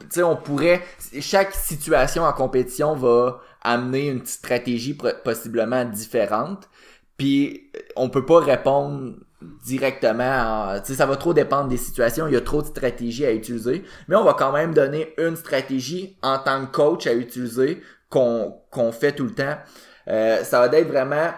[0.00, 0.82] tu sais, on pourrait,
[1.20, 6.68] chaque situation en compétition va amener une stratégie possiblement différente.
[7.16, 9.16] Puis on peut pas répondre
[9.64, 10.82] directement.
[10.84, 12.26] Ça va trop dépendre des situations.
[12.26, 13.84] Il y a trop de stratégies à utiliser.
[14.08, 18.54] Mais on va quand même donner une stratégie en tant que coach à utiliser qu'on
[18.70, 19.56] qu'on fait tout le temps.
[20.08, 21.30] Euh, ça va être vraiment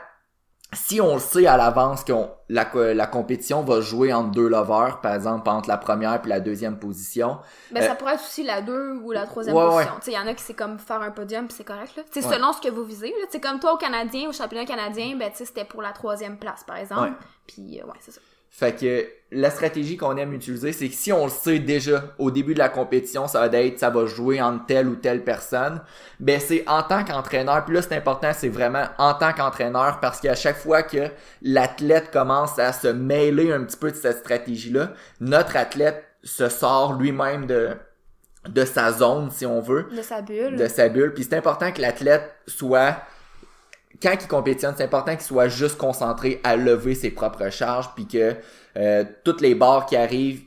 [0.73, 2.13] si on le sait à l'avance que
[2.49, 6.41] la, la compétition va jouer entre deux lovers, par exemple entre la première et la
[6.41, 7.39] deuxième position.
[7.73, 9.93] Ben, ça euh, pourrait être aussi la deux ou la troisième position.
[10.07, 11.97] Il y en a qui c'est comme faire un podium puis c'est correct.
[11.97, 12.03] Là.
[12.23, 13.13] Selon ce que vous visez.
[13.21, 13.41] Là.
[13.41, 17.13] comme toi au Canadien, au championnat canadien, ben, c'était pour la troisième place, par exemple.
[17.47, 18.21] Puis, euh, ouais, c'est ça.
[18.51, 22.33] Fait que la stratégie qu'on aime utiliser, c'est que si on le sait déjà au
[22.33, 25.81] début de la compétition, ça va être ça va jouer entre telle ou telle personne,
[26.19, 30.21] ben c'est en tant qu'entraîneur, puis là c'est important, c'est vraiment en tant qu'entraîneur parce
[30.21, 31.11] qu'à chaque fois que
[31.43, 36.95] l'athlète commence à se mêler un petit peu de cette stratégie-là, notre athlète se sort
[36.95, 37.77] lui-même de
[38.49, 40.57] de sa zone si on veut, de sa bulle.
[40.57, 42.97] De sa bulle, puis c'est important que l'athlète soit
[44.03, 48.07] quand il compétitionne, c'est important qu'il soit juste concentré à lever ses propres charges, puis
[48.07, 48.37] que
[48.77, 50.43] euh, toutes les barres qui arrivent,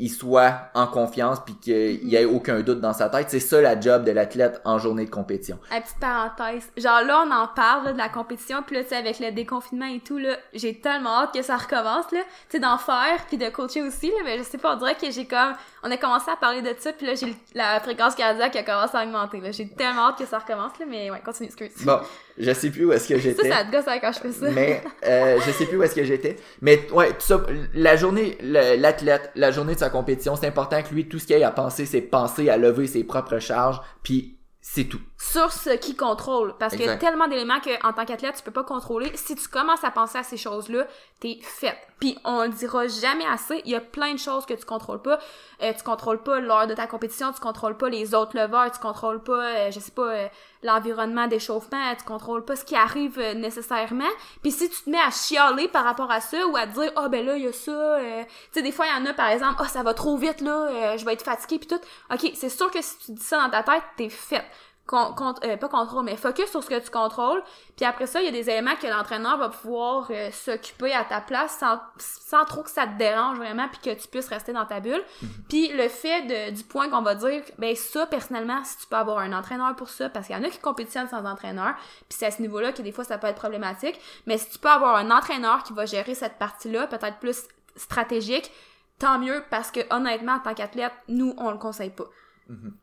[0.00, 3.30] il soit en confiance puis qu'il y ait aucun doute dans sa tête.
[3.30, 5.58] C'est ça la job de l'athlète en journée de compétition.
[5.70, 8.96] À petite parenthèse, genre là on en parle de la compétition puis là tu sais
[8.96, 12.60] avec le déconfinement et tout là, j'ai tellement hâte que ça recommence là, tu sais
[12.60, 15.26] d'en faire puis de coacher aussi là, mais je sais pas, on dirait que j'ai
[15.26, 18.58] comme on a commencé à parler de ça puis là j'ai la fréquence cardiaque qui
[18.58, 21.48] a commencé à augmenter là, j'ai tellement hâte que ça recommence là, mais ouais, continue,
[21.48, 21.84] excuse.
[21.84, 22.00] Bon,
[22.38, 23.48] je sais plus où est-ce que j'étais.
[23.48, 24.50] Ça ça te gosse quand je fais ça.
[24.50, 28.38] Mais euh, je sais plus où est-ce que j'étais, mais ouais, tout ça la journée
[28.40, 31.50] l'athlète, la journée de sa compétition, c'est important que lui, tout ce qu'il a à
[31.50, 35.00] penser, c'est penser à lever ses propres charges, puis c'est tout.
[35.20, 36.54] Sur ce qui contrôle.
[36.58, 39.10] Parce qu'il y a tellement d'éléments qu'en tant qu'athlète, tu peux pas contrôler.
[39.16, 40.86] Si tu commences à penser à ces choses-là,
[41.18, 41.76] t'es faite.
[41.98, 45.02] Puis on le dira jamais assez, il y a plein de choses que tu contrôles
[45.02, 45.18] pas.
[45.62, 48.78] Euh, tu contrôles pas l'heure de ta compétition, tu contrôles pas les autres leveurs, tu
[48.78, 50.28] contrôles pas, euh, je sais pas, euh,
[50.62, 54.04] l'environnement d'échauffement, tu contrôles pas ce qui arrive nécessairement.
[54.42, 57.02] Puis si tu te mets à chialer par rapport à ça ou à dire ah
[57.06, 59.14] oh, ben là il y a ça, tu sais des fois il y en a
[59.14, 61.80] par exemple ah oh, ça va trop vite là, je vais être fatigué puis tout.
[62.12, 64.46] Ok c'est sûr que si tu dis ça dans ta tête t'es faite
[64.88, 67.42] con, euh, pas contrôle, mais focus sur ce que tu contrôles.
[67.76, 71.04] Puis après ça, il y a des éléments que l'entraîneur va pouvoir euh, s'occuper à
[71.04, 74.54] ta place sans, sans trop que ça te dérange vraiment puis que tu puisses rester
[74.54, 75.04] dans ta bulle.
[75.22, 75.28] Mhm.
[75.48, 78.96] Puis le fait de, du point qu'on va dire, ben ça, personnellement, si tu peux
[78.96, 81.74] avoir un entraîneur pour ça, parce qu'il y en a qui compétitionnent sans entraîneur,
[82.08, 84.58] puis c'est à ce niveau-là que des fois ça peut être problématique, mais si tu
[84.58, 87.42] peux avoir un entraîneur qui va gérer cette partie-là, peut-être plus
[87.76, 88.50] stratégique,
[88.98, 92.06] tant mieux parce que honnêtement, en tant qu'athlète, nous, on le conseille pas.
[92.48, 92.74] Mhm.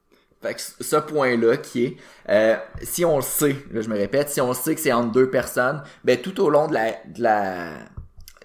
[0.45, 1.97] Fait que ce point-là qui est,
[2.29, 5.29] euh, si on le sait, je me répète, si on sait que c'est entre deux
[5.31, 7.69] personnes, ben tout au long de la, de la,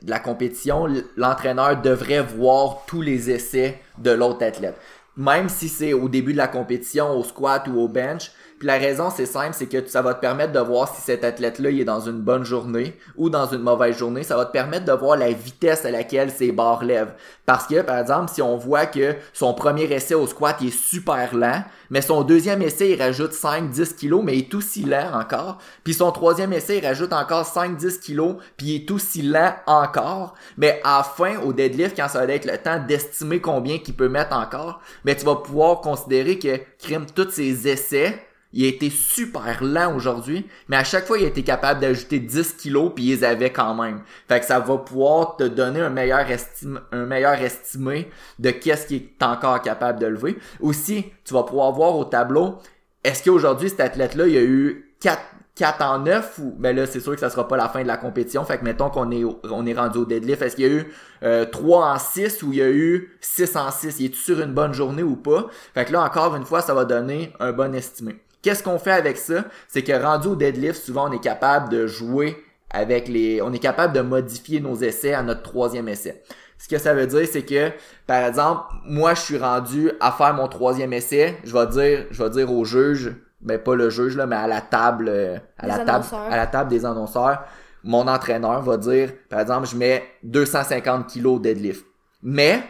[0.00, 0.86] de la compétition,
[1.18, 4.76] l'entraîneur devrait voir tous les essais de l'autre athlète.
[5.18, 8.76] Même si c'est au début de la compétition, au squat ou au bench, puis la
[8.76, 11.84] raison, c'est simple, c'est que ça va te permettre de voir si cet athlète-là est
[11.84, 14.22] dans une bonne journée ou dans une mauvaise journée.
[14.22, 17.14] Ça va te permettre de voir la vitesse à laquelle ses barres lèvent.
[17.46, 21.34] Parce que, par exemple, si on voit que son premier essai au squat est super
[21.34, 25.56] lent, mais son deuxième essai, il rajoute 5-10 kilos, mais il est aussi lent encore.
[25.82, 30.34] Puis son troisième essai, il rajoute encore 5-10 kilos, puis il est aussi lent encore.
[30.58, 33.94] Mais à la fin, au deadlift, quand ça va être le temps d'estimer combien qu'il
[33.94, 38.68] peut mettre encore, mais tu vas pouvoir considérer que, crime, tous ses essais, il a
[38.68, 42.92] été super lent aujourd'hui, mais à chaque fois, il a été capable d'ajouter 10 kilos,
[42.94, 44.02] puis il les avait quand même.
[44.28, 48.86] Fait que ça va pouvoir te donner un meilleur, estime, un meilleur estimé de qu'est-ce
[48.86, 50.38] qu'il est encore capable de lever.
[50.60, 52.58] Aussi, tu vas pouvoir voir au tableau,
[53.04, 55.20] est-ce qu'aujourd'hui, cet athlète-là, il a eu 4,
[55.54, 57.86] 4 en 9 ou ben là c'est sûr que ça sera pas la fin de
[57.86, 58.44] la compétition.
[58.44, 60.42] Fait que mettons qu'on est on est rendu au deadlift.
[60.42, 63.56] Est-ce qu'il y a eu euh, 3 en 6 ou il y a eu 6
[63.56, 65.46] en 6 il est sur une bonne journée ou pas?
[65.74, 68.92] Fait que là encore une fois ça va donner un bon estimé Qu'est-ce qu'on fait
[68.92, 69.44] avec ça?
[69.68, 73.42] C'est que rendu au deadlift, souvent on est capable de jouer avec les.
[73.42, 76.22] On est capable de modifier nos essais à notre troisième essai.
[76.58, 77.70] Ce que ça veut dire, c'est que,
[78.06, 82.22] par exemple, moi je suis rendu à faire mon troisième essai, je vais dire, je
[82.22, 85.66] vais dire au juge, ben pas le juge là, mais à la table, euh, à
[85.66, 87.44] la table, à la table des annonceurs,
[87.82, 91.84] mon entraîneur va dire, par exemple, je mets 250 kilos deadlift.
[92.22, 92.62] Mais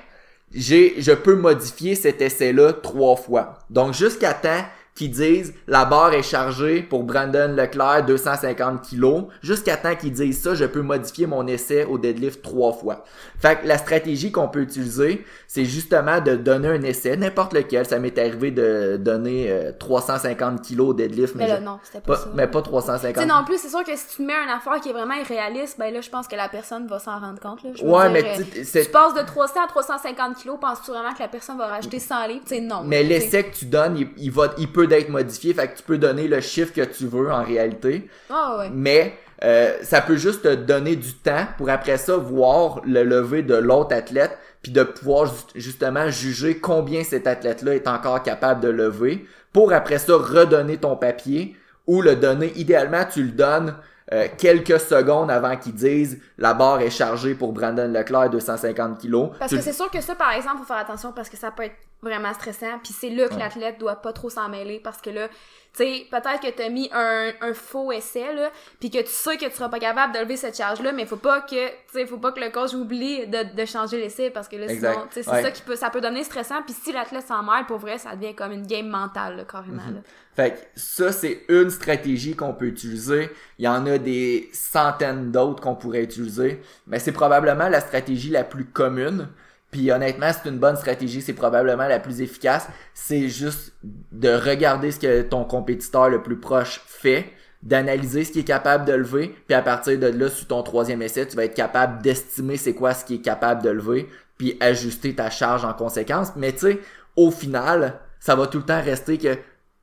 [0.52, 3.58] j'ai, je peux modifier cet essai-là trois fois.
[3.70, 4.64] Donc jusqu'à temps
[5.00, 9.28] qui disent la barre est chargée pour Brandon Leclerc 250 kg.
[9.42, 13.06] Jusqu'à temps qu'ils disent ça, je peux modifier mon essai au deadlift trois fois.
[13.38, 17.86] Fait que la stratégie qu'on peut utiliser, c'est justement de donner un essai, n'importe lequel.
[17.86, 21.34] Ça m'est arrivé de donner 350 euh, kg au deadlift.
[21.34, 22.28] Mais, là, non, c'était pas, ça.
[22.34, 23.14] Mais pas 350.
[23.14, 25.78] T'sais, non plus, c'est sûr que si tu mets une affaire qui est vraiment irréaliste,
[25.78, 27.62] ben là, je pense que la personne va s'en rendre compte.
[27.62, 27.70] Là.
[27.82, 31.56] ouais, mais euh, tu passes de 300 à 350 kg, penses-tu vraiment que la personne
[31.56, 32.44] va rajouter 100 livres?
[32.44, 32.82] T'sais, non.
[32.84, 35.82] Mais l'essai que tu donnes, il, il, va, il peut d'être modifié, fait que tu
[35.82, 38.10] peux donner le chiffre que tu veux en réalité.
[38.28, 38.70] Ah ouais.
[38.72, 43.42] Mais euh, ça peut juste te donner du temps pour après ça voir le lever
[43.42, 48.68] de l'autre athlète puis de pouvoir justement juger combien cet athlète-là est encore capable de
[48.68, 53.74] lever pour après ça redonner ton papier ou le donner idéalement tu le donnes
[54.12, 59.30] euh, quelques secondes avant qu'ils disent la barre est chargée pour Brandon Leclerc 250 kg.
[59.38, 61.62] Parce que c'est sûr que ça, par exemple, faut faire attention parce que ça peut
[61.62, 62.78] être vraiment stressant.
[62.82, 65.28] Puis c'est là que l'athlète doit pas trop s'en mêler parce que là,
[65.72, 69.36] tu sais, peut-être que t'as mis un, un faux essai, là, puis que tu sais
[69.36, 72.06] que tu seras pas capable de lever cette charge-là, mais faut pas que, tu sais,
[72.06, 75.14] faut pas que le coach oublie de, de changer l'essai parce que là, sinon, tu
[75.14, 76.62] sais, c'est ça qui peut, ça peut donner stressant.
[76.62, 79.76] Puis si l'athlète s'en mêle, pour vrai, ça devient comme une game mentale, là, carrément.
[79.76, 80.00] Là.
[80.34, 83.30] Fait que ça, c'est une stratégie qu'on peut utiliser.
[83.58, 88.30] Il y en a des centaines d'autres qu'on pourrait utiliser, mais c'est probablement la stratégie
[88.30, 89.28] la plus commune.
[89.70, 92.66] Puis honnêtement, c'est une bonne stratégie, c'est probablement la plus efficace.
[92.92, 97.26] C'est juste de regarder ce que ton compétiteur le plus proche fait,
[97.62, 101.02] d'analyser ce qu'il est capable de lever, puis à partir de là, sur ton troisième
[101.02, 104.56] essai, tu vas être capable d'estimer c'est quoi ce qu'il est capable de lever, puis
[104.60, 106.32] ajuster ta charge en conséquence.
[106.36, 106.80] Mais tu sais,
[107.16, 109.36] au final, ça va tout le temps rester que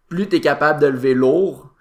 [0.09, 1.73] plus tu es capable de lever lourd,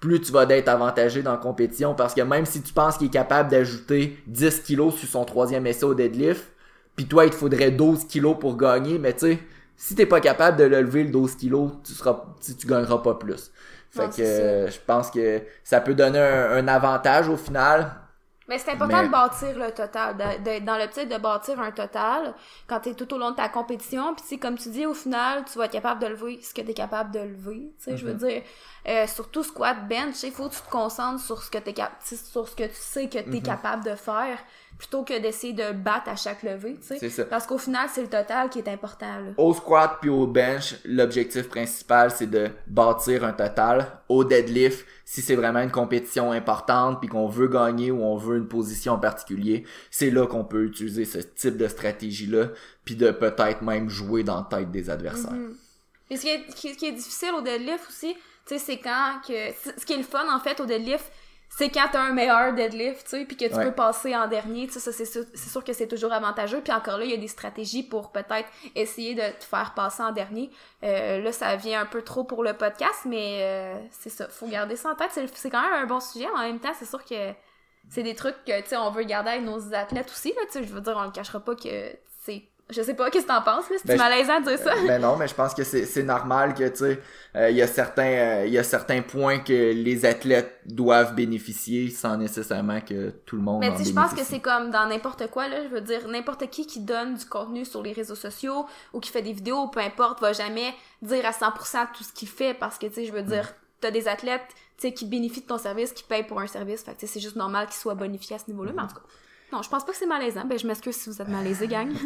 [0.00, 3.08] plus tu vas être avantagé dans la compétition parce que même si tu penses qu'il
[3.08, 6.44] est capable d'ajouter 10 kilos sur son troisième essai au deadlift,
[6.98, 9.40] puis toi, il te faudrait 12 kilos pour gagner, mais tu sais,
[9.76, 12.98] si t'es pas capable de le lever le 12 kilos, tu seras, tu, tu gagneras
[12.98, 13.52] pas plus.
[13.90, 17.92] Fait Non, que euh, je pense que ça peut donner un, un avantage au final.
[18.48, 21.70] Mais c'est important Mais- de bâtir le total, de- d'être dans l'optique de bâtir un
[21.70, 22.34] total
[22.66, 24.14] quand t'es tout au long de ta compétition.
[24.14, 26.54] Puis tu sais, comme tu dis, au final, tu vas être capable de lever ce
[26.54, 27.74] que t'es capable de lever.
[27.78, 28.18] Tu sais, je veux Mhm.
[28.28, 28.42] dire,
[28.88, 31.74] euh, surtout squat, bench, il faut que tu te concentres sur ce que tu
[32.16, 33.30] sur ce que tu sais que Mhm.
[33.30, 34.38] t'es capable de faire,
[34.78, 36.78] plutôt que d'essayer de battre à chaque levée.
[36.80, 39.18] Tu sais, parce qu'au final, c'est le total qui est important.
[39.18, 39.32] Là.
[39.36, 44.00] Au squat puis au bench, l'objectif principal c'est de bâtir un total.
[44.08, 48.36] Au deadlift, si c'est vraiment une compétition importante puis qu'on veut gagner ou on veut
[48.36, 52.48] une position en particulier, c'est là qu'on peut utiliser ce type de stratégie là
[52.84, 55.32] puis de peut-être même jouer dans la tête des adversaires.
[55.32, 55.56] Mhm.
[56.10, 58.14] Et ce qui est, qui est difficile au deadlift aussi,
[58.46, 59.52] tu sais, c'est quand que.
[59.78, 61.12] Ce qui est le fun en fait au deadlift,
[61.50, 63.64] c'est quand t'as un meilleur deadlift, tu sais, puis que tu Ouais.
[63.64, 66.60] peux passer en dernier, tu sais, ça c'est sûr, que c'est toujours avantageux.
[66.60, 70.02] Puis encore là, il y a des stratégies pour peut-être essayer de te faire passer
[70.02, 70.50] en dernier.
[70.84, 74.46] Euh, là, ça vient un peu trop pour le podcast, mais euh, c'est ça, faut
[74.46, 75.10] garder ça en tête.
[75.12, 76.28] C'est, c'est quand même un bon sujet.
[76.36, 77.32] En même temps, c'est sûr que
[77.90, 80.52] c'est des trucs que, tu sais, on veut garder avec nos athlètes aussi, là, tu
[80.52, 81.92] sais, je veux dire, on le cachera pas que
[82.70, 83.76] Je sais pas, qu'est-ce que t'en penses, là?
[83.78, 84.74] C'est Ben, malaisant de dire ça?
[84.86, 87.00] Ben non, mais je pense que c'est c'est normal que, tu sais,
[87.34, 91.14] euh, il y a certains, euh, il y a certains points que les athlètes doivent
[91.14, 94.70] bénéficier sans nécessairement que tout le monde Mais tu sais, je pense que c'est comme
[94.70, 95.62] dans n'importe quoi, là.
[95.64, 99.10] Je veux dire, n'importe qui qui donne du contenu sur les réseaux sociaux ou qui
[99.10, 102.76] fait des vidéos, peu importe, va jamais dire à 100% tout ce qu'il fait parce
[102.78, 103.80] que, tu sais, je veux dire, Mm.
[103.80, 104.42] t'as des athlètes,
[104.76, 106.82] tu sais, qui bénéficient de ton service, qui payent pour un service.
[106.82, 108.72] Fait que, tu sais, c'est juste normal qu'ils soient bonifiés à ce niveau-là.
[108.76, 109.02] Mais en tout cas,
[109.52, 110.44] non, je pense pas que c'est malaisant.
[110.44, 111.90] Ben, je m'excuse si vous êtes malaisé, gang.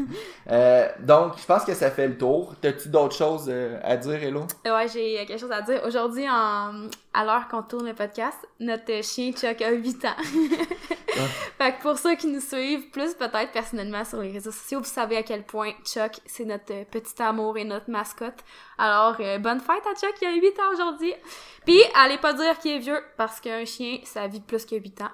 [0.50, 2.54] Euh, donc, je pense que ça fait le tour.
[2.60, 4.44] T'as-tu d'autres choses euh, à dire, Hello?
[4.64, 5.80] ouais, j'ai euh, quelque chose à dire.
[5.86, 6.88] Aujourd'hui, en...
[7.14, 10.16] à l'heure qu'on tourne le podcast, notre chien Chuck a 8 ans.
[11.58, 14.84] Fait que pour ceux qui nous suivent plus peut-être personnellement sur les réseaux sociaux, vous
[14.86, 18.40] savez à quel point Chuck, c'est notre euh, petit amour et notre mascotte.
[18.78, 21.12] Alors, euh, bonne fête à Chuck, il a 8 ans aujourd'hui.
[21.66, 25.02] Puis, allez pas dire qu'il est vieux, parce qu'un chien, ça vit plus que 8
[25.02, 25.10] ans.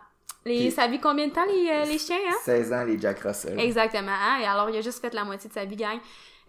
[0.49, 2.34] Les, ça vit combien de temps, les, euh, les chiens, hein?
[2.44, 3.59] 16 ans, les Jack Russell.
[3.61, 4.38] Exactement, hein?
[4.42, 5.99] Et alors, il a juste fait la moitié de sa vie, gang.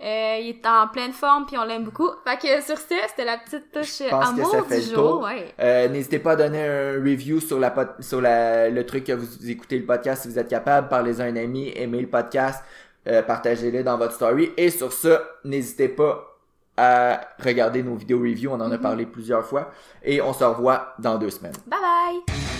[0.01, 2.09] Euh, il est en pleine forme, puis on l'aime beaucoup.
[2.25, 5.53] Fait que sur ce, c'était la petite touche que amour ça fait du jour, ouais.
[5.59, 9.49] Euh, N'hésitez pas à donner un review sur la sur la, le truc que vous
[9.49, 10.87] écoutez le podcast si vous êtes capable.
[10.87, 12.63] Parlez-en à un ami, aimez le podcast,
[13.09, 14.51] euh, partagez-le dans votre story.
[14.55, 16.37] Et sur ça, n'hésitez pas
[16.77, 18.51] à regarder nos vidéos review.
[18.51, 18.81] On en a Mhm.
[18.81, 19.69] parlé plusieurs fois.
[20.01, 21.51] Et on se revoit dans deux semaines.
[21.67, 22.58] Bye bye!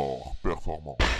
[0.00, 1.19] Bimor performant.